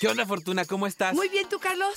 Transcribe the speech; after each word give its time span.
¿Qué 0.00 0.08
onda, 0.08 0.24
Fortuna? 0.24 0.64
¿Cómo 0.64 0.86
estás? 0.86 1.12
Muy 1.12 1.28
bien, 1.28 1.46
¿tú, 1.46 1.58
Carlos? 1.58 1.92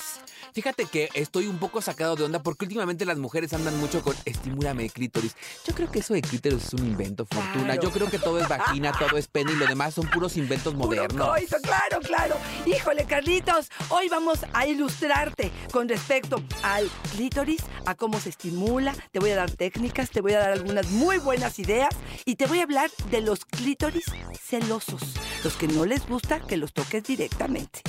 Fíjate 0.52 0.84
que 0.84 1.08
estoy 1.14 1.46
un 1.46 1.58
poco 1.58 1.80
sacado 1.80 2.16
de 2.16 2.24
onda 2.24 2.42
porque 2.42 2.66
últimamente 2.66 3.06
las 3.06 3.16
mujeres 3.16 3.54
andan 3.54 3.80
mucho 3.80 4.02
con 4.02 4.14
estimúlame 4.26 4.90
clítoris. 4.90 5.34
Yo 5.66 5.74
creo 5.74 5.90
que 5.90 6.00
eso 6.00 6.12
de 6.12 6.20
clítoris 6.20 6.64
es 6.66 6.74
un 6.74 6.86
invento, 6.86 7.24
Fortuna. 7.24 7.64
Claro. 7.64 7.82
Yo 7.82 7.90
creo 7.92 8.10
que 8.10 8.18
todo 8.18 8.38
es 8.38 8.46
vagina, 8.46 8.92
todo 8.98 9.16
es 9.16 9.26
pene 9.28 9.52
y 9.52 9.56
lo 9.56 9.66
demás 9.66 9.94
son 9.94 10.06
puros 10.10 10.36
inventos 10.36 10.74
Puro 10.74 10.84
modernos. 10.84 11.28
coito, 11.30 11.56
claro, 11.62 12.00
claro. 12.00 12.36
Híjole, 12.66 13.06
Carlitos, 13.06 13.70
hoy 13.88 14.10
vamos 14.10 14.40
a 14.52 14.66
ilustrarte 14.66 15.50
con 15.72 15.88
respecto 15.88 16.42
al 16.62 16.90
clítoris, 17.16 17.62
a 17.86 17.94
cómo 17.94 18.20
se 18.20 18.28
estimula. 18.28 18.94
Te 19.12 19.18
voy 19.18 19.30
a 19.30 19.36
dar 19.36 19.50
técnicas, 19.50 20.10
te 20.10 20.20
voy 20.20 20.34
a 20.34 20.40
dar 20.40 20.50
algunas 20.50 20.90
muy 20.90 21.16
buenas 21.16 21.58
ideas 21.58 21.94
y 22.26 22.36
te 22.36 22.44
voy 22.44 22.60
a 22.60 22.64
hablar 22.64 22.90
de 23.10 23.22
los 23.22 23.46
clítoris 23.46 24.04
celosos, 24.38 25.00
los 25.42 25.54
que 25.54 25.68
no 25.68 25.86
les 25.86 26.06
gusta 26.06 26.38
que 26.40 26.58
los 26.58 26.74
toques 26.74 27.02
directamente. 27.02 27.80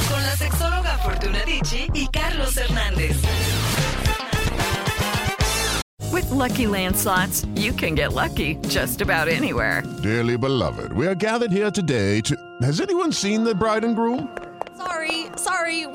Con 0.10 0.22
la 0.22 0.36
sexóloga 0.36 0.98
Fortuna 1.04 1.44
Dicci 1.46 1.88
y 1.94 2.08
Carlos 2.08 2.58
Hernández. 2.58 3.16
With 6.12 6.30
Lucky 6.32 6.68
Land 6.68 6.96
slots, 6.96 7.46
you 7.56 7.74
can 7.74 7.96
get 7.96 8.14
lucky 8.14 8.56
just 8.68 9.02
about 9.02 9.28
anywhere. 9.28 9.84
Dearly 10.02 10.38
beloved, 10.38 10.94
we 10.94 11.08
are 11.08 11.16
gathered 11.16 11.52
here 11.52 11.72
today 11.72 12.22
to. 12.22 12.36
Has 12.62 12.80
anyone 12.80 13.12
seen 13.12 13.44
the 13.44 13.54
bride 13.54 13.84
and 13.84 13.96
groom? 13.96 14.30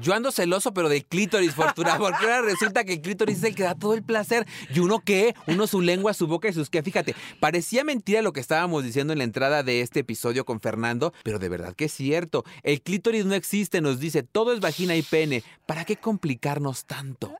Yo 0.00 0.14
ando 0.14 0.32
celoso, 0.32 0.72
pero 0.72 0.88
de 0.88 1.02
clítoris, 1.02 1.54
Fortuna, 1.54 1.96
porque 1.98 2.24
ahora 2.24 2.42
resulta 2.42 2.84
que 2.84 2.94
el 2.94 3.00
clítoris 3.00 3.38
es 3.38 3.44
el 3.44 3.54
que 3.54 3.64
da 3.64 3.74
todo 3.74 3.94
el 3.94 4.02
placer. 4.02 4.46
¿Y 4.74 4.80
uno 4.80 5.00
qué? 5.04 5.34
Uno 5.46 5.66
su 5.66 5.80
lengua, 5.80 6.14
su 6.14 6.26
boca 6.26 6.48
y 6.48 6.52
sus 6.52 6.70
qué. 6.70 6.82
Fíjate, 6.82 7.14
parecía 7.40 7.84
mentira 7.84 8.22
lo 8.22 8.32
que 8.32 8.40
estábamos 8.40 8.84
diciendo 8.84 9.12
en 9.12 9.18
la 9.18 9.24
entrada 9.24 9.62
de 9.62 9.80
este 9.80 10.00
episodio 10.00 10.44
con 10.44 10.60
Fernando, 10.60 11.12
pero 11.22 11.38
de 11.38 11.48
verdad 11.48 11.74
que 11.74 11.86
es 11.86 11.92
cierto. 11.92 12.44
El 12.62 12.82
clítoris 12.82 13.24
no 13.24 13.34
existe, 13.34 13.80
nos 13.80 14.00
dice, 14.00 14.22
todo 14.22 14.52
es 14.52 14.60
vagina 14.60 14.94
y 14.96 15.02
pene. 15.02 15.42
¿Para 15.66 15.84
qué 15.84 15.96
complicarnos 15.96 16.84
tanto? 16.84 17.34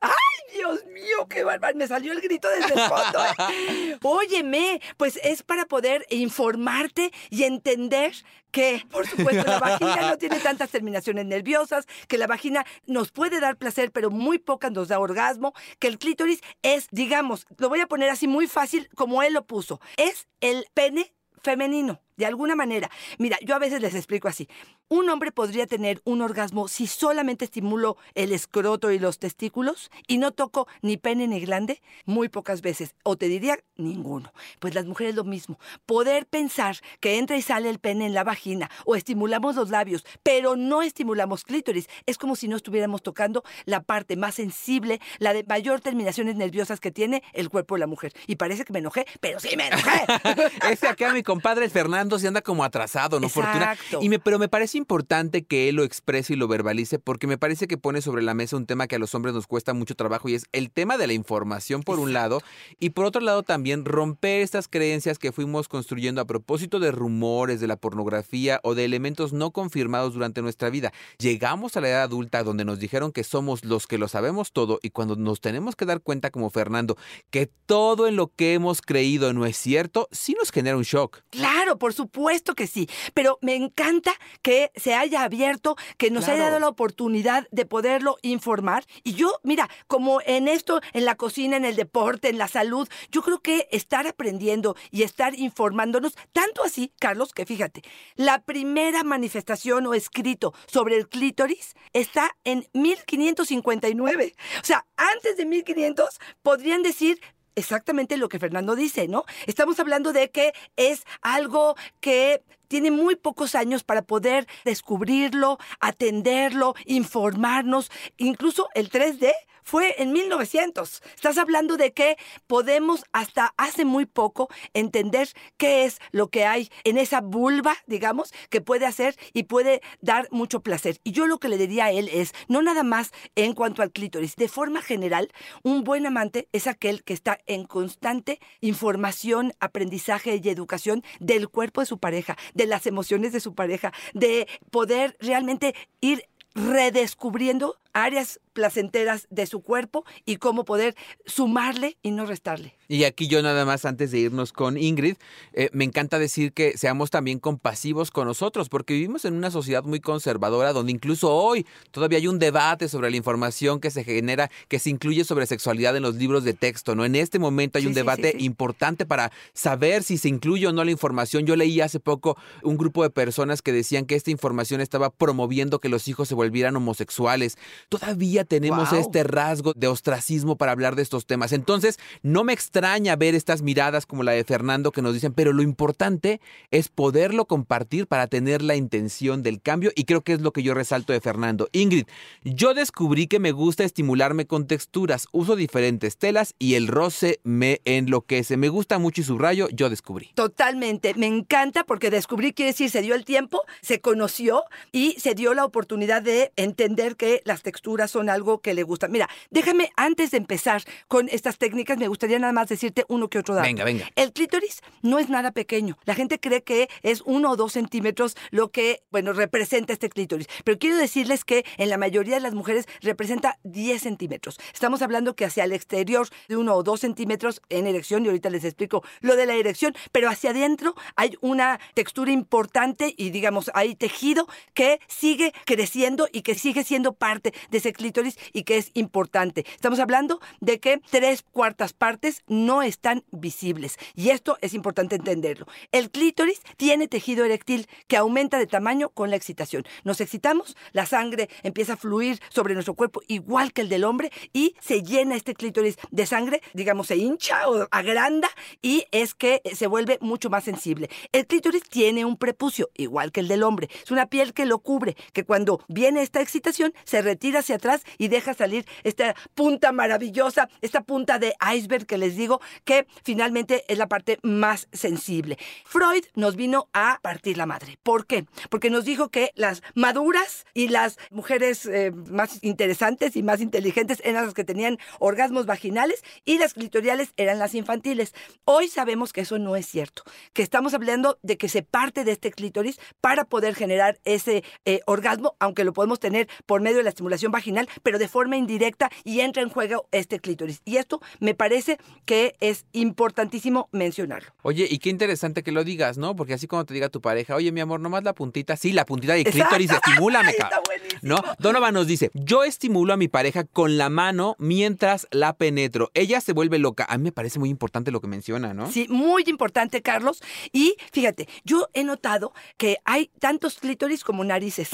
Dios 0.53 0.85
mío, 0.85 1.27
qué 1.29 1.43
bárbaro, 1.43 1.77
me 1.77 1.87
salió 1.87 2.13
el 2.13 2.21
grito 2.21 2.47
desde 2.49 2.73
el 2.73 2.87
fondo. 2.87 3.19
¿eh? 3.49 3.97
Óyeme, 4.03 4.81
pues 4.97 5.19
es 5.23 5.43
para 5.43 5.65
poder 5.65 6.05
informarte 6.09 7.11
y 7.29 7.43
entender 7.43 8.13
que, 8.51 8.83
por 8.89 9.05
supuesto, 9.05 9.43
la 9.43 9.59
vagina 9.59 10.09
no 10.09 10.17
tiene 10.17 10.39
tantas 10.39 10.69
terminaciones 10.69 11.25
nerviosas, 11.25 11.85
que 12.07 12.17
la 12.17 12.27
vagina 12.27 12.65
nos 12.85 13.11
puede 13.11 13.39
dar 13.39 13.57
placer, 13.57 13.91
pero 13.91 14.09
muy 14.09 14.39
pocas 14.39 14.71
nos 14.71 14.87
da 14.87 14.99
orgasmo, 14.99 15.53
que 15.79 15.87
el 15.87 15.97
clítoris 15.99 16.41
es, 16.61 16.87
digamos, 16.91 17.45
lo 17.57 17.69
voy 17.69 17.81
a 17.81 17.87
poner 17.87 18.09
así 18.09 18.27
muy 18.27 18.47
fácil 18.47 18.89
como 18.95 19.21
él 19.21 19.33
lo 19.33 19.45
puso, 19.45 19.79
es 19.97 20.27
el 20.41 20.65
pene 20.73 21.13
femenino, 21.43 22.01
de 22.17 22.25
alguna 22.25 22.55
manera. 22.55 22.89
Mira, 23.17 23.37
yo 23.41 23.55
a 23.55 23.59
veces 23.59 23.81
les 23.81 23.95
explico 23.95 24.27
así. 24.27 24.49
Un 24.89 25.09
hombre 25.09 25.31
podría 25.31 25.67
tener 25.67 26.01
un 26.03 26.21
orgasmo 26.21 26.67
si 26.67 26.87
solamente 26.87 27.45
estimulo 27.45 27.97
el 28.15 28.31
escroto 28.31 28.91
y 28.91 28.99
los 28.99 29.19
testículos 29.19 29.91
y 30.07 30.17
no 30.17 30.31
toco 30.31 30.67
ni 30.81 30.97
pene 30.97 31.27
ni 31.27 31.39
glande, 31.39 31.81
muy 32.05 32.29
pocas 32.29 32.61
veces. 32.61 32.95
O 33.03 33.17
te 33.17 33.27
diría 33.27 33.59
ninguno. 33.75 34.33
Pues 34.59 34.73
las 34.73 34.85
mujeres 34.85 35.15
lo 35.15 35.23
mismo. 35.23 35.59
Poder 35.85 36.25
pensar 36.25 36.77
que 36.99 37.17
entra 37.17 37.37
y 37.37 37.41
sale 37.41 37.69
el 37.69 37.79
pene 37.79 38.05
en 38.05 38.13
la 38.13 38.23
vagina 38.23 38.69
o 38.85 38.95
estimulamos 38.95 39.55
los 39.55 39.69
labios, 39.69 40.05
pero 40.23 40.55
no 40.55 40.81
estimulamos 40.81 41.43
clítoris. 41.43 41.87
Es 42.05 42.17
como 42.17 42.35
si 42.35 42.47
no 42.47 42.55
estuviéramos 42.57 43.03
tocando 43.03 43.43
la 43.65 43.83
parte 43.83 44.15
más 44.15 44.35
sensible, 44.35 44.99
la 45.19 45.33
de 45.33 45.43
mayor 45.43 45.81
terminaciones 45.81 46.35
nerviosas 46.35 46.79
que 46.79 46.91
tiene 46.91 47.23
el 47.33 47.49
cuerpo 47.49 47.75
de 47.75 47.79
la 47.79 47.87
mujer. 47.87 48.13
Y 48.25 48.37
parece 48.37 48.65
que 48.65 48.73
me 48.73 48.79
enojé, 48.79 49.05
pero 49.19 49.39
sí 49.39 49.55
me 49.55 49.67
enojé. 49.67 50.05
Ese 50.71 50.87
acá, 50.87 51.13
mi 51.13 51.23
compadre 51.23 51.69
Fernando, 51.69 52.06
se 52.19 52.27
anda 52.27 52.41
como 52.41 52.63
atrasado, 52.63 53.19
¿no, 53.19 53.29
Fortuna? 53.29 53.73
Exacto. 53.73 53.99
Y 54.01 54.09
me, 54.09 54.19
pero 54.19 54.39
me 54.39 54.47
parece 54.47 54.77
importante 54.77 55.43
que 55.45 55.69
él 55.69 55.75
lo 55.75 55.83
exprese 55.83 56.33
y 56.33 56.35
lo 56.35 56.47
verbalice, 56.47 56.99
porque 56.99 57.27
me 57.27 57.37
parece 57.37 57.67
que 57.67 57.77
pone 57.77 58.01
sobre 58.01 58.23
la 58.23 58.33
mesa 58.33 58.57
un 58.57 58.65
tema 58.65 58.87
que 58.87 58.95
a 58.95 58.99
los 58.99 59.13
hombres 59.15 59.33
nos 59.33 59.47
cuesta 59.47 59.73
mucho 59.73 59.95
trabajo 59.95 60.29
y 60.29 60.35
es 60.35 60.45
el 60.51 60.71
tema 60.71 60.97
de 60.97 61.07
la 61.07 61.13
información, 61.13 61.83
por 61.83 61.99
un 61.99 62.13
lado, 62.13 62.41
y 62.79 62.91
por 62.91 63.05
otro 63.05 63.21
lado 63.21 63.43
también 63.43 63.85
romper 63.85 64.41
estas 64.41 64.67
creencias 64.67 65.19
que 65.19 65.31
fuimos 65.31 65.67
construyendo 65.67 66.21
a 66.21 66.25
propósito 66.25 66.79
de 66.79 66.91
rumores, 66.91 67.59
de 67.59 67.67
la 67.67 67.75
pornografía 67.75 68.59
o 68.63 68.75
de 68.75 68.85
elementos 68.85 69.33
no 69.33 69.51
confirmados 69.51 70.13
durante 70.13 70.41
nuestra 70.41 70.69
vida. 70.69 70.93
Llegamos 71.17 71.75
a 71.77 71.81
la 71.81 71.89
edad 71.89 72.03
adulta 72.03 72.43
donde 72.43 72.65
nos 72.65 72.79
dijeron 72.79 73.11
que 73.11 73.23
somos 73.23 73.65
los 73.65 73.87
que 73.87 73.97
lo 73.97 74.07
sabemos 74.07 74.51
todo 74.51 74.79
y 74.81 74.89
cuando 74.91 75.15
nos 75.15 75.41
tenemos 75.41 75.75
que 75.75 75.85
dar 75.85 76.01
cuenta 76.01 76.29
como 76.29 76.49
Fernando 76.49 76.97
que 77.29 77.47
todo 77.65 78.07
en 78.07 78.15
lo 78.15 78.27
que 78.27 78.53
hemos 78.53 78.81
creído 78.81 79.33
no 79.33 79.45
es 79.45 79.57
cierto, 79.57 80.07
sí 80.11 80.35
nos 80.37 80.51
genera 80.51 80.77
un 80.77 80.83
shock. 80.83 81.21
Claro, 81.29 81.77
por 81.77 81.93
supuesto 81.97 82.55
que 82.55 82.67
sí, 82.67 82.87
pero 83.13 83.37
me 83.41 83.55
encanta 83.55 84.13
que 84.41 84.71
se 84.75 84.93
haya 84.93 85.23
abierto, 85.23 85.75
que 85.97 86.11
nos 86.11 86.27
haya 86.29 86.43
dado 86.45 86.59
la 86.59 86.69
oportunidad 86.69 87.47
de 87.51 87.65
poderlo 87.65 88.17
informar. 88.21 88.85
Y 89.03 89.13
yo, 89.13 89.39
mira, 89.43 89.69
como 89.87 90.21
en 90.25 90.47
esto, 90.47 90.79
en 90.93 91.03
la 91.03 91.15
cocina, 91.15 91.57
en 91.57 91.65
el 91.65 91.75
deporte, 91.75 92.29
en 92.29 92.37
la 92.37 92.47
salud, 92.47 92.87
yo 93.11 93.21
creo 93.21 93.39
que 93.39 93.67
estar 93.71 94.07
aprendiendo 94.07 94.75
y 94.91 95.03
estar 95.03 95.37
informándonos, 95.37 96.15
tanto 96.31 96.63
así, 96.63 96.93
Carlos, 96.99 97.33
que 97.33 97.45
fíjate, 97.45 97.81
la 98.15 98.43
primera 98.43 99.03
manifestación 99.03 99.87
o 99.87 99.93
escrito 99.93 100.53
sobre 100.67 100.95
el 100.95 101.09
clítoris 101.09 101.75
está 101.93 102.37
en 102.43 102.67
1559. 102.73 104.35
O 104.61 104.65
sea, 104.65 104.85
antes 104.95 105.37
de 105.37 105.45
1500 105.45 106.19
podrían 106.43 106.83
decir 106.83 107.19
exactamente 107.57 108.17
lo 108.17 108.29
que 108.29 108.39
Fernando 108.39 108.75
dice, 108.75 109.07
¿no? 109.07 109.25
Estamos 109.47 109.79
hablando 109.79 110.13
de 110.13 110.29
que 110.29 110.53
es 110.75 111.03
algo 111.21 111.75
que 111.99 112.43
tiene 112.67 112.91
muy 112.91 113.15
pocos 113.15 113.55
años 113.55 113.83
para 113.83 114.01
poder 114.01 114.47
descubrirlo, 114.65 115.57
atenderlo, 115.79 116.75
informarnos. 116.85 117.91
Incluso 118.17 118.69
el 118.73 118.89
3D 118.89 119.31
fue 119.67 120.01
en 120.01 120.13
1900. 120.13 121.03
Estás 121.13 121.37
hablando 121.37 121.75
de 121.75 121.91
que 121.91 122.15
podemos 122.47 123.03
hasta 123.11 123.53
hace 123.57 123.83
muy 123.83 124.05
poco 124.05 124.47
entender 124.73 125.27
qué 125.57 125.83
es 125.83 125.99
lo 126.11 126.29
que 126.29 126.45
hay 126.45 126.69
en 126.85 126.97
esa 126.97 127.19
vulva, 127.19 127.75
digamos, 127.85 128.33
que 128.49 128.61
puede 128.61 128.85
hacer 128.85 129.17
y 129.33 129.43
puede 129.43 129.81
dar 129.99 130.29
mucho 130.31 130.61
placer. 130.61 131.01
Y 131.03 131.11
yo 131.11 131.27
lo 131.27 131.39
que 131.39 131.49
le 131.49 131.57
diría 131.57 131.85
a 131.85 131.91
él 131.91 132.09
es, 132.13 132.31
no 132.47 132.61
nada 132.61 132.83
más 132.83 133.11
en 133.35 133.51
cuanto 133.51 133.81
al 133.81 133.91
clítoris, 133.91 134.37
de 134.37 134.47
forma 134.47 134.81
general, 134.81 135.33
un 135.63 135.83
buen 135.83 136.05
amante 136.05 136.47
es 136.53 136.65
aquel 136.67 137.03
que 137.03 137.11
está 137.11 137.37
en 137.45 137.65
constante 137.65 138.39
información, 138.61 139.51
aprendizaje 139.59 140.39
y 140.41 140.47
educación 140.47 141.03
del 141.19 141.49
cuerpo 141.49 141.81
de 141.81 141.87
su 141.87 141.97
pareja, 141.97 142.37
de 142.57 142.65
las 142.65 142.85
emociones 142.87 143.31
de 143.31 143.39
su 143.39 143.55
pareja, 143.55 143.93
de 144.13 144.47
poder 144.71 145.15
realmente 145.19 145.75
ir 146.01 146.25
redescubriendo 146.55 147.77
áreas 147.93 148.39
placenteras 148.53 149.27
de 149.29 149.45
su 149.45 149.61
cuerpo 149.61 150.03
y 150.25 150.37
cómo 150.37 150.65
poder 150.65 150.95
sumarle 151.25 151.97
y 152.01 152.11
no 152.11 152.25
restarle. 152.25 152.75
Y 152.87 153.03
aquí 153.03 153.27
yo 153.27 153.41
nada 153.43 153.65
más 153.65 153.85
antes 153.85 154.11
de 154.11 154.19
irnos 154.19 154.51
con 154.53 154.77
Ingrid, 154.77 155.15
eh, 155.53 155.69
me 155.73 155.83
encanta 155.83 156.17
decir 156.19 156.53
que 156.53 156.77
seamos 156.77 157.09
también 157.11 157.39
compasivos 157.39 158.09
con 158.11 158.27
nosotros, 158.27 158.69
porque 158.69 158.93
vivimos 158.93 159.25
en 159.25 159.33
una 159.35 159.51
sociedad 159.51 159.83
muy 159.83 159.99
conservadora 159.99 160.73
donde 160.73 160.91
incluso 160.91 161.33
hoy 161.35 161.65
todavía 161.91 162.17
hay 162.17 162.27
un 162.27 162.39
debate 162.39 162.87
sobre 162.87 163.11
la 163.11 163.17
información 163.17 163.79
que 163.79 163.91
se 163.91 164.03
genera, 164.03 164.49
que 164.69 164.79
se 164.79 164.89
incluye 164.89 165.23
sobre 165.23 165.45
sexualidad 165.45 165.95
en 165.95 166.03
los 166.03 166.15
libros 166.15 166.43
de 166.43 166.53
texto, 166.53 166.95
¿no? 166.95 167.05
En 167.05 167.15
este 167.15 167.39
momento 167.39 167.77
hay 167.77 167.83
Sí, 167.83 167.87
un 167.89 167.93
debate 167.93 168.31
sí, 168.31 168.39
sí. 168.39 168.45
importante 168.45 169.05
para 169.05 169.31
saber 169.53 170.03
si 170.03 170.17
se 170.17 170.29
incluye 170.29 170.65
o 170.67 170.71
no 170.73 170.83
la 170.83 170.91
información. 170.91 171.45
Yo 171.45 171.55
leí 171.55 171.81
hace 171.81 171.99
poco 171.99 172.37
un 172.63 172.77
grupo 172.77 173.03
de 173.03 173.09
personas 173.09 173.61
que 173.61 173.71
decían 173.71 174.05
que 174.05 174.15
esta 174.15 174.31
información 174.31 174.81
estaba 174.81 175.09
promoviendo 175.11 175.79
que 175.79 175.89
los 175.89 176.07
hijos 176.07 176.27
se 176.27 176.35
volvieran 176.35 176.75
homosexuales. 176.75 177.57
Todavía 177.89 178.43
tenemos 178.43 178.91
este 178.91 179.23
rasgo 179.23 179.71
de 179.73 179.87
ostracismo 179.87 180.57
para 180.57 180.73
hablar 180.73 180.97
de 180.97 181.03
estos 181.03 181.25
temas. 181.25 181.53
Entonces, 181.53 181.97
no 182.21 182.43
me 182.43 182.51
extraña 182.51 183.15
ver 183.15 183.33
estas 183.33 183.61
miradas 183.61 184.05
como 184.05 184.23
la 184.23 184.33
de 184.33 184.43
Fernando 184.43 184.91
que 184.91 185.01
nos 185.01 185.13
dicen, 185.13 185.31
pero 185.31 185.53
lo 185.53 185.61
importante 185.61 186.41
es 186.69 186.89
poderlo 186.89 187.45
compartir 187.45 188.05
para 188.05 188.27
tener 188.27 188.61
la 188.61 188.75
intención 188.75 189.41
del 189.41 189.61
cambio 189.61 189.91
y 189.95 190.03
creo 190.03 190.21
que 190.21 190.33
es 190.33 190.41
lo 190.41 190.51
que 190.51 190.63
yo 190.63 190.73
resalto 190.73 191.13
de 191.13 191.21
Fernando. 191.21 191.69
Ingrid, 191.71 192.07
yo 192.43 192.73
descubrí 192.73 193.27
que 193.27 193.39
me 193.39 193.53
gusta 193.53 193.85
estimularme 193.85 194.47
con 194.47 194.67
texturas, 194.67 195.27
uso 195.31 195.55
diferentes 195.55 196.17
telas 196.17 196.55
y 196.59 196.75
el 196.75 196.87
roce 196.87 197.39
me 197.43 197.79
enloquece. 197.85 198.57
Me 198.57 198.67
gusta 198.67 198.99
mucho 198.99 199.21
y 199.21 199.23
subrayo, 199.23 199.69
yo 199.69 199.89
descubrí. 199.89 200.31
Totalmente, 200.35 201.13
me 201.13 201.27
encanta 201.27 201.85
porque 201.85 202.09
descubrí, 202.09 202.51
quiere 202.51 202.71
decir, 202.71 202.89
se 202.89 203.01
dio 203.01 203.15
el 203.15 203.23
tiempo, 203.23 203.61
se 203.81 204.01
conoció 204.01 204.63
y 204.91 205.13
se 205.13 205.35
dio 205.35 205.53
la 205.53 205.63
oportunidad 205.63 206.21
de 206.21 206.51
entender 206.57 207.15
que 207.15 207.41
las 207.45 207.61
texturas 207.67 208.11
son 208.11 208.29
algo 208.29 208.61
que 208.61 208.73
le 208.73 208.83
gusta. 208.83 209.09
Mira, 209.09 209.27
déjame, 209.49 209.91
antes 209.97 210.31
de 210.31 210.37
empezar 210.37 210.83
con 211.09 211.27
estas 211.27 211.57
técnicas, 211.57 211.97
me 211.97 212.07
gustaría 212.07 212.39
nada 212.39 212.53
más 212.53 212.69
decirte 212.69 213.03
uno 213.09 213.27
que 213.27 213.39
otro 213.39 213.55
dato. 213.55 213.67
Venga, 213.67 213.83
venga. 213.83 214.09
El 214.15 214.31
clítoris 214.31 214.79
no 215.01 215.19
es 215.19 215.27
nada 215.27 215.51
pequeño. 215.51 215.97
La 216.05 216.15
gente 216.15 216.39
cree 216.39 216.63
que 216.63 216.87
es 217.03 217.21
uno 217.25 217.51
o 217.51 217.57
dos 217.57 217.73
centímetros 217.73 218.37
lo 218.51 218.71
que, 218.71 219.01
bueno, 219.11 219.33
representa 219.33 219.91
este 219.91 220.07
clítoris. 220.07 220.47
Pero 220.63 220.79
quiero 220.79 220.95
decirles 220.95 221.43
que 221.43 221.65
en 221.75 221.89
la 221.89 221.97
mayoría 221.97 222.35
de 222.35 222.41
las 222.41 222.53
mujeres 222.53 222.85
representa 223.01 223.59
10 223.63 224.01
centímetros. 224.01 224.57
Estamos 224.73 225.01
hablando 225.01 225.35
que 225.35 225.43
hacia 225.43 225.65
el 225.65 225.73
exterior 225.73 226.29
de 226.47 226.55
uno 226.55 226.73
o 226.73 226.83
dos 226.83 227.01
centímetros 227.01 227.61
en 227.67 227.85
erección, 227.85 228.23
y 228.23 228.29
ahorita 228.29 228.49
les 228.49 228.63
explico 228.63 229.03
lo 229.19 229.35
de 229.35 229.45
la 229.45 229.55
erección, 229.55 229.93
pero 230.13 230.29
hacia 230.29 230.51
adentro 230.51 230.95
hay 231.17 231.35
una 231.41 231.81
textura 231.95 232.31
importante 232.31 233.13
y 233.17 233.31
digamos, 233.31 233.69
hay 233.73 233.95
tejido 233.95 234.47
que 234.73 235.01
sigue 235.07 235.51
creciendo 235.65 236.29
y 236.31 236.43
que 236.43 236.55
sigue 236.55 236.85
siendo 236.85 237.13
parte 237.13 237.53
de 237.69 237.77
ese 237.77 237.93
clítoris 237.93 238.37
y 238.53 238.63
que 238.63 238.77
es 238.77 238.91
importante. 238.93 239.65
Estamos 239.73 239.99
hablando 239.99 240.39
de 240.61 240.79
que 240.79 240.99
tres 241.09 241.43
cuartas 241.43 241.93
partes 241.93 242.43
no 242.47 242.81
están 242.81 243.23
visibles 243.31 243.97
y 244.15 244.29
esto 244.29 244.57
es 244.61 244.73
importante 244.73 245.15
entenderlo. 245.15 245.67
El 245.91 246.09
clítoris 246.11 246.61
tiene 246.77 247.07
tejido 247.07 247.45
eréctil 247.45 247.87
que 248.07 248.17
aumenta 248.17 248.59
de 248.59 248.67
tamaño 248.67 249.09
con 249.09 249.29
la 249.29 249.35
excitación. 249.35 249.85
Nos 250.03 250.21
excitamos, 250.21 250.75
la 250.91 251.05
sangre 251.05 251.49
empieza 251.63 251.93
a 251.93 251.97
fluir 251.97 252.39
sobre 252.49 252.73
nuestro 252.73 252.93
cuerpo 252.93 253.21
igual 253.27 253.73
que 253.73 253.81
el 253.81 253.89
del 253.89 254.03
hombre 254.03 254.31
y 254.53 254.75
se 254.79 255.03
llena 255.03 255.35
este 255.35 255.53
clítoris 255.53 255.97
de 256.11 256.25
sangre, 256.25 256.61
digamos, 256.73 257.07
se 257.07 257.17
hincha 257.17 257.69
o 257.69 257.87
agranda 257.91 258.49
y 258.81 259.05
es 259.11 259.33
que 259.33 259.61
se 259.73 259.87
vuelve 259.87 260.17
mucho 260.21 260.49
más 260.49 260.63
sensible. 260.63 261.09
El 261.31 261.47
clítoris 261.47 261.83
tiene 261.83 262.25
un 262.25 262.37
prepucio 262.37 262.89
igual 262.95 263.31
que 263.31 263.39
el 263.39 263.47
del 263.47 263.63
hombre. 263.63 263.89
Es 264.03 264.11
una 264.11 264.27
piel 264.27 264.53
que 264.53 264.65
lo 264.65 264.79
cubre, 264.79 265.15
que 265.33 265.43
cuando 265.43 265.81
viene 265.87 266.21
esta 266.21 266.41
excitación 266.41 266.93
se 267.03 267.21
retira 267.21 267.46
hacia 267.55 267.75
atrás 267.75 268.01
y 268.17 268.27
deja 268.27 268.53
salir 268.53 268.85
esta 269.03 269.35
punta 269.55 269.91
maravillosa, 269.91 270.69
esta 270.81 271.01
punta 271.01 271.39
de 271.39 271.53
iceberg 271.73 272.05
que 272.05 272.17
les 272.17 272.35
digo, 272.35 272.61
que 272.83 273.07
finalmente 273.23 273.85
es 273.87 273.97
la 273.97 274.07
parte 274.07 274.39
más 274.43 274.87
sensible. 274.91 275.57
Freud 275.85 276.25
nos 276.35 276.55
vino 276.55 276.89
a 276.93 277.19
partir 277.21 277.57
la 277.57 277.65
madre. 277.65 277.97
¿Por 278.03 278.25
qué? 278.25 278.45
Porque 278.69 278.89
nos 278.89 279.05
dijo 279.05 279.29
que 279.29 279.51
las 279.55 279.83
maduras 279.95 280.65
y 280.73 280.89
las 280.89 281.17
mujeres 281.31 281.85
eh, 281.85 282.11
más 282.11 282.63
interesantes 282.63 283.35
y 283.35 283.43
más 283.43 283.61
inteligentes 283.61 284.21
eran 284.23 284.45
las 284.45 284.53
que 284.53 284.63
tenían 284.63 284.97
orgasmos 285.19 285.65
vaginales 285.65 286.23
y 286.45 286.57
las 286.57 286.73
clitoriales 286.73 287.33
eran 287.37 287.59
las 287.59 287.75
infantiles. 287.75 288.33
Hoy 288.65 288.87
sabemos 288.87 289.33
que 289.33 289.41
eso 289.41 289.57
no 289.59 289.75
es 289.75 289.87
cierto, 289.87 290.23
que 290.53 290.63
estamos 290.63 290.93
hablando 290.93 291.39
de 291.41 291.57
que 291.57 291.69
se 291.69 291.83
parte 291.83 292.23
de 292.23 292.31
este 292.33 292.51
clítoris 292.51 292.99
para 293.21 293.45
poder 293.45 293.75
generar 293.75 294.19
ese 294.25 294.63
eh, 294.85 295.01
orgasmo, 295.05 295.55
aunque 295.59 295.83
lo 295.83 295.93
podemos 295.93 296.19
tener 296.19 296.47
por 296.65 296.81
medio 296.81 296.97
de 296.97 297.03
la 297.03 297.09
estimulación 297.09 297.36
vaginal, 297.45 297.87
pero 298.03 298.19
de 298.19 298.27
forma 298.27 298.57
indirecta 298.57 299.09
y 299.23 299.41
entra 299.41 299.63
en 299.63 299.69
juego 299.69 300.07
este 300.11 300.39
clítoris. 300.39 300.81
Y 300.85 300.97
esto 300.97 301.21
me 301.39 301.53
parece 301.53 301.97
que 302.25 302.55
es 302.59 302.85
importantísimo 302.93 303.89
mencionarlo. 303.91 304.49
Oye, 304.63 304.87
y 304.89 304.99
qué 304.99 305.09
interesante 305.09 305.63
que 305.63 305.71
lo 305.71 305.83
digas, 305.83 306.17
¿no? 306.17 306.35
Porque 306.35 306.53
así 306.53 306.67
como 306.67 306.85
te 306.85 306.93
diga 306.93 307.09
tu 307.09 307.21
pareja, 307.21 307.55
oye, 307.55 307.71
mi 307.71 307.81
amor, 307.81 307.99
nomás 307.99 308.23
la 308.23 308.33
puntita, 308.33 308.75
sí, 308.75 308.91
la 308.91 309.05
puntita 309.05 309.33
de 309.33 309.43
clítoris, 309.45 309.91
estimúlame, 309.91 310.53
cabrón. 310.57 310.83
¿No? 311.21 311.41
Donovan 311.59 311.93
nos 311.93 312.07
dice, 312.07 312.31
yo 312.33 312.63
estimulo 312.63 313.13
a 313.13 313.17
mi 313.17 313.27
pareja 313.27 313.63
con 313.63 313.97
la 313.97 314.09
mano 314.09 314.55
mientras 314.59 315.27
la 315.31 315.57
penetro. 315.57 316.11
Ella 316.13 316.41
se 316.41 316.53
vuelve 316.53 316.79
loca. 316.79 317.05
A 317.09 317.17
mí 317.17 317.23
me 317.23 317.31
parece 317.31 317.59
muy 317.59 317.69
importante 317.69 318.11
lo 318.11 318.21
que 318.21 318.27
menciona, 318.27 318.73
¿no? 318.73 318.91
Sí, 318.91 319.07
muy 319.09 319.43
importante, 319.47 320.01
Carlos. 320.01 320.41
Y 320.71 320.95
fíjate, 321.11 321.47
yo 321.63 321.87
he 321.93 322.03
notado 322.03 322.53
que 322.77 322.97
hay 323.05 323.31
tantos 323.39 323.79
clítoris 323.79 324.23
como 324.23 324.43
narices. 324.43 324.89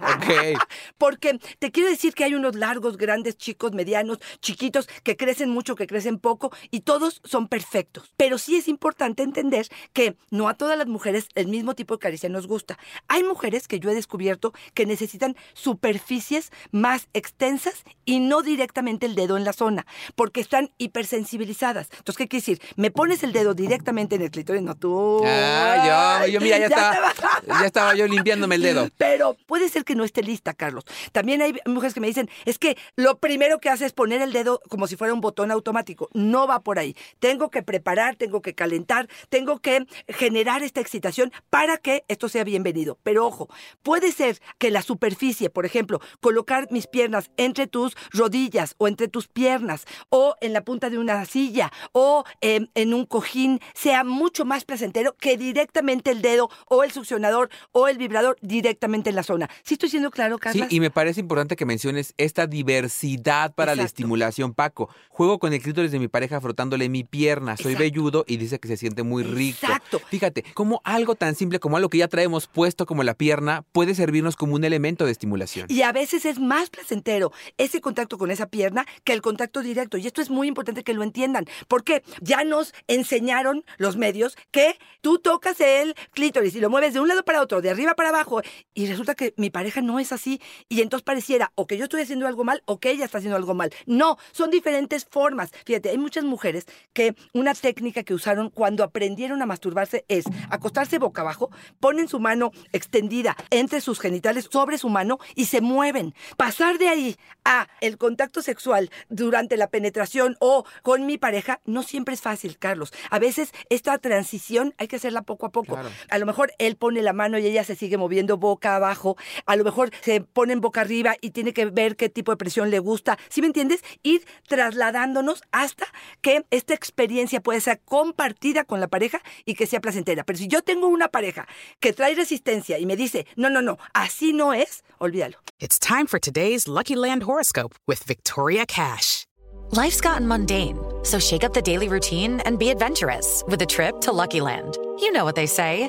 Ok. 0.00 0.58
Porque 0.98 1.38
te 1.58 1.70
quiero 1.74 1.90
decir 1.90 2.14
que 2.14 2.24
hay 2.24 2.34
unos 2.34 2.54
largos, 2.54 2.96
grandes, 2.96 3.36
chicos, 3.36 3.72
medianos, 3.72 4.18
chiquitos, 4.40 4.88
que 5.02 5.16
crecen 5.16 5.50
mucho, 5.50 5.74
que 5.74 5.86
crecen 5.88 6.18
poco, 6.18 6.52
y 6.70 6.80
todos 6.80 7.20
son 7.24 7.48
perfectos. 7.48 8.12
Pero 8.16 8.38
sí 8.38 8.56
es 8.56 8.68
importante 8.68 9.22
entender 9.24 9.66
que 9.92 10.16
no 10.30 10.48
a 10.48 10.54
todas 10.54 10.78
las 10.78 10.86
mujeres 10.86 11.26
el 11.34 11.48
mismo 11.48 11.74
tipo 11.74 11.94
de 11.94 11.98
caricia 11.98 12.28
nos 12.28 12.46
gusta. 12.46 12.78
Hay 13.08 13.24
mujeres 13.24 13.66
que 13.66 13.80
yo 13.80 13.90
he 13.90 13.94
descubierto 13.94 14.54
que 14.72 14.86
necesitan 14.86 15.36
superficies 15.54 16.52
más 16.70 17.08
extensas 17.12 17.82
y 18.04 18.20
no 18.20 18.42
directamente 18.42 19.06
el 19.06 19.16
dedo 19.16 19.36
en 19.36 19.44
la 19.44 19.52
zona, 19.52 19.84
porque 20.14 20.40
están 20.40 20.70
hipersensibilizadas. 20.78 21.88
Entonces, 21.90 22.16
¿qué 22.16 22.28
quiere 22.28 22.40
decir? 22.42 22.62
Me 22.76 22.92
pones 22.92 23.22
el 23.24 23.32
dedo 23.32 23.54
directamente 23.54 24.14
en 24.14 24.22
el 24.22 24.30
clítoris, 24.30 24.62
no 24.62 24.76
tú. 24.76 25.20
Ah, 25.26 26.24
yo, 26.26 26.34
yo 26.34 26.40
mira, 26.40 26.58
ya, 26.58 26.68
Ya 26.68 26.76
estaba. 26.76 27.60
ya 27.60 27.66
estaba 27.66 27.94
yo 27.96 28.06
limpiándome 28.06 28.54
el 28.54 28.62
dedo. 28.62 28.88
Pero 28.96 29.36
puede 29.46 29.68
ser 29.68 29.84
que 29.84 29.96
no 29.96 30.04
esté 30.04 30.22
lista, 30.22 30.54
Carlos. 30.54 30.84
También 31.12 31.42
hay 31.42 31.54
mujeres 31.66 31.94
que 31.94 32.00
me 32.00 32.06
dicen, 32.06 32.28
es 32.44 32.58
que 32.58 32.76
lo 32.96 33.18
primero 33.18 33.58
que 33.58 33.68
hace 33.70 33.86
es 33.86 33.92
poner 33.92 34.22
el 34.22 34.32
dedo 34.32 34.60
como 34.68 34.86
si 34.86 34.96
fuera 34.96 35.14
un 35.14 35.20
botón 35.20 35.50
automático. 35.50 36.08
No 36.12 36.46
va 36.46 36.60
por 36.60 36.78
ahí. 36.78 36.96
Tengo 37.18 37.50
que 37.50 37.62
preparar, 37.62 38.16
tengo 38.16 38.42
que 38.42 38.54
calentar, 38.54 39.08
tengo 39.28 39.58
que 39.60 39.86
generar 40.08 40.62
esta 40.62 40.80
excitación 40.80 41.32
para 41.50 41.78
que 41.78 42.04
esto 42.08 42.28
sea 42.28 42.44
bienvenido. 42.44 42.98
Pero 43.02 43.26
ojo, 43.26 43.48
puede 43.82 44.12
ser 44.12 44.40
que 44.58 44.70
la 44.70 44.82
superficie, 44.82 45.50
por 45.50 45.66
ejemplo, 45.66 46.00
colocar 46.20 46.68
mis 46.70 46.86
piernas 46.86 47.30
entre 47.36 47.66
tus 47.66 47.96
rodillas 48.10 48.74
o 48.78 48.88
entre 48.88 49.08
tus 49.08 49.28
piernas 49.28 49.84
o 50.08 50.34
en 50.40 50.52
la 50.52 50.62
punta 50.64 50.90
de 50.90 50.98
una 50.98 51.24
silla 51.24 51.72
o 51.92 52.24
em, 52.40 52.68
en 52.74 52.94
un 52.94 53.06
cojín 53.06 53.60
sea 53.74 54.04
mucho 54.04 54.44
más 54.44 54.64
placentero 54.64 55.16
que 55.16 55.36
directamente 55.36 56.10
el 56.10 56.22
dedo 56.22 56.50
o 56.68 56.84
el 56.84 56.92
succionador 56.92 57.50
o 57.72 57.88
el 57.88 57.98
vibrador 57.98 58.36
directamente 58.40 59.10
en 59.10 59.16
la 59.16 59.22
zona. 59.22 59.48
¿Sí 59.62 59.74
estoy 59.74 59.88
siendo 59.90 60.10
claro, 60.10 60.36
Sí, 60.36 60.40
Carla? 60.40 60.66
y 60.70 60.80
me 60.80 60.90
parece 60.90 61.20
importante 61.20 61.53
que 61.56 61.66
menciones 61.66 62.14
esta 62.16 62.46
diversidad 62.46 63.54
para 63.54 63.74
la 63.74 63.82
estimulación, 63.82 64.54
Paco. 64.54 64.88
Juego 65.08 65.38
con 65.38 65.52
el 65.52 65.62
clítoris 65.62 65.92
de 65.92 65.98
mi 65.98 66.08
pareja 66.08 66.40
frotándole 66.40 66.88
mi 66.88 67.04
pierna. 67.04 67.56
Soy 67.56 67.72
Exacto. 67.72 67.82
velludo 67.84 68.24
y 68.26 68.36
dice 68.36 68.58
que 68.58 68.68
se 68.68 68.76
siente 68.76 69.02
muy 69.02 69.22
rico. 69.22 69.58
Exacto. 69.62 70.00
Fíjate, 70.08 70.44
como 70.54 70.80
algo 70.84 71.14
tan 71.14 71.34
simple 71.34 71.58
como 71.58 71.76
algo 71.76 71.88
que 71.88 71.98
ya 71.98 72.08
traemos 72.08 72.46
puesto 72.46 72.86
como 72.86 73.02
la 73.02 73.14
pierna 73.14 73.64
puede 73.72 73.94
servirnos 73.94 74.36
como 74.36 74.54
un 74.54 74.64
elemento 74.64 75.04
de 75.04 75.12
estimulación. 75.12 75.66
Y 75.68 75.82
a 75.82 75.92
veces 75.92 76.24
es 76.24 76.38
más 76.38 76.70
placentero 76.70 77.32
ese 77.58 77.80
contacto 77.80 78.18
con 78.18 78.30
esa 78.30 78.46
pierna 78.46 78.86
que 79.04 79.12
el 79.12 79.22
contacto 79.22 79.62
directo. 79.62 79.96
Y 79.96 80.06
esto 80.06 80.20
es 80.22 80.30
muy 80.30 80.48
importante 80.48 80.84
que 80.84 80.94
lo 80.94 81.02
entiendan, 81.02 81.46
porque 81.68 82.02
ya 82.20 82.44
nos 82.44 82.74
enseñaron 82.86 83.64
los 83.78 83.96
medios 83.96 84.36
que 84.50 84.78
tú 85.00 85.18
tocas 85.18 85.60
el 85.60 85.94
clítoris 86.12 86.54
y 86.54 86.60
lo 86.60 86.70
mueves 86.70 86.94
de 86.94 87.00
un 87.00 87.08
lado 87.08 87.24
para 87.24 87.40
otro, 87.40 87.60
de 87.62 87.70
arriba 87.70 87.94
para 87.94 88.10
abajo, 88.10 88.42
y 88.74 88.86
resulta 88.86 89.14
que 89.14 89.34
mi 89.36 89.50
pareja 89.50 89.80
no 89.80 89.98
es 89.98 90.12
así. 90.12 90.40
Y 90.68 90.80
entonces 90.82 91.04
pareciera 91.04 91.43
o 91.54 91.66
que 91.66 91.76
yo 91.76 91.84
estoy 91.84 92.02
haciendo 92.02 92.26
algo 92.26 92.44
mal 92.44 92.62
o 92.66 92.78
que 92.78 92.90
ella 92.90 93.04
está 93.04 93.18
haciendo 93.18 93.36
algo 93.36 93.54
mal. 93.54 93.72
No, 93.86 94.18
son 94.32 94.50
diferentes 94.50 95.04
formas. 95.04 95.50
Fíjate, 95.64 95.90
hay 95.90 95.98
muchas 95.98 96.24
mujeres 96.24 96.66
que 96.92 97.14
una 97.32 97.54
técnica 97.54 98.02
que 98.02 98.14
usaron 98.14 98.50
cuando 98.50 98.84
aprendieron 98.84 99.42
a 99.42 99.46
masturbarse 99.46 100.04
es 100.08 100.24
acostarse 100.50 100.98
boca 100.98 101.22
abajo, 101.22 101.50
ponen 101.80 102.08
su 102.08 102.20
mano 102.20 102.52
extendida 102.72 103.36
entre 103.50 103.80
sus 103.80 104.00
genitales 104.00 104.48
sobre 104.50 104.78
su 104.78 104.88
mano 104.88 105.18
y 105.34 105.46
se 105.46 105.60
mueven. 105.60 106.14
Pasar 106.36 106.78
de 106.78 106.88
ahí 106.88 107.16
a 107.44 107.68
el 107.80 107.98
contacto 107.98 108.42
sexual 108.42 108.90
durante 109.08 109.56
la 109.56 109.68
penetración 109.68 110.36
o 110.40 110.64
con 110.82 111.06
mi 111.06 111.18
pareja 111.18 111.60
no 111.64 111.82
siempre 111.82 112.14
es 112.14 112.20
fácil, 112.20 112.58
Carlos. 112.58 112.92
A 113.10 113.18
veces 113.18 113.52
esta 113.70 113.98
transición 113.98 114.74
hay 114.78 114.88
que 114.88 114.96
hacerla 114.96 115.22
poco 115.22 115.46
a 115.46 115.52
poco. 115.52 115.74
Claro. 115.74 115.90
A 116.08 116.18
lo 116.18 116.26
mejor 116.26 116.52
él 116.58 116.76
pone 116.76 117.02
la 117.02 117.12
mano 117.12 117.38
y 117.38 117.46
ella 117.46 117.64
se 117.64 117.76
sigue 117.76 117.96
moviendo 117.96 118.36
boca 118.36 118.76
abajo. 118.76 119.16
A 119.46 119.56
lo 119.56 119.64
mejor 119.64 119.90
se 120.02 120.20
ponen 120.20 120.60
boca 120.60 120.80
arriba 120.80 121.16
y 121.24 121.30
tiene 121.30 121.52
que 121.52 121.66
ver 121.66 121.96
qué 121.96 122.08
tipo 122.08 122.32
de 122.32 122.36
presión 122.36 122.70
le 122.70 122.78
gusta. 122.78 123.18
¿Sí 123.28 123.40
me 123.40 123.46
entiendes? 123.46 123.82
Ir 124.02 124.26
trasladándonos 124.46 125.42
hasta 125.52 125.86
que 126.20 126.44
esta 126.50 126.74
experiencia 126.74 127.40
puede 127.40 127.60
ser 127.60 127.80
compartida 127.84 128.64
con 128.64 128.80
la 128.80 128.88
pareja 128.88 129.22
y 129.44 129.54
que 129.54 129.66
sea 129.66 129.80
placentera. 129.80 130.24
Pero 130.24 130.38
si 130.38 130.48
yo 130.48 130.62
tengo 130.62 130.86
una 130.86 131.08
pareja 131.08 131.48
que 131.80 131.92
trae 131.92 132.14
resistencia 132.14 132.78
y 132.78 132.86
me 132.86 132.96
dice, 132.96 133.26
no, 133.36 133.48
no, 133.48 133.62
no, 133.62 133.78
así 133.94 134.32
no 134.32 134.52
es, 134.52 134.84
olvídalo. 134.98 135.38
It's 135.60 135.78
time 135.78 136.06
for 136.06 136.20
today's 136.20 136.68
Lucky 136.68 136.94
Land 136.94 137.22
horoscope 137.22 137.74
with 137.86 138.04
Victoria 138.04 138.66
Cash. 138.66 139.26
Life's 139.70 140.00
gotten 140.00 140.28
mundane, 140.28 140.78
so 141.04 141.18
shake 141.18 141.42
up 141.42 141.54
the 141.54 141.62
daily 141.62 141.88
routine 141.88 142.40
and 142.44 142.58
be 142.58 142.70
adventurous 142.70 143.42
with 143.48 143.62
a 143.62 143.66
trip 143.66 144.00
to 144.02 144.12
Lucky 144.12 144.40
Land. 144.40 144.76
You 145.00 145.10
know 145.10 145.24
what 145.24 145.36
they 145.36 145.46
say. 145.46 145.88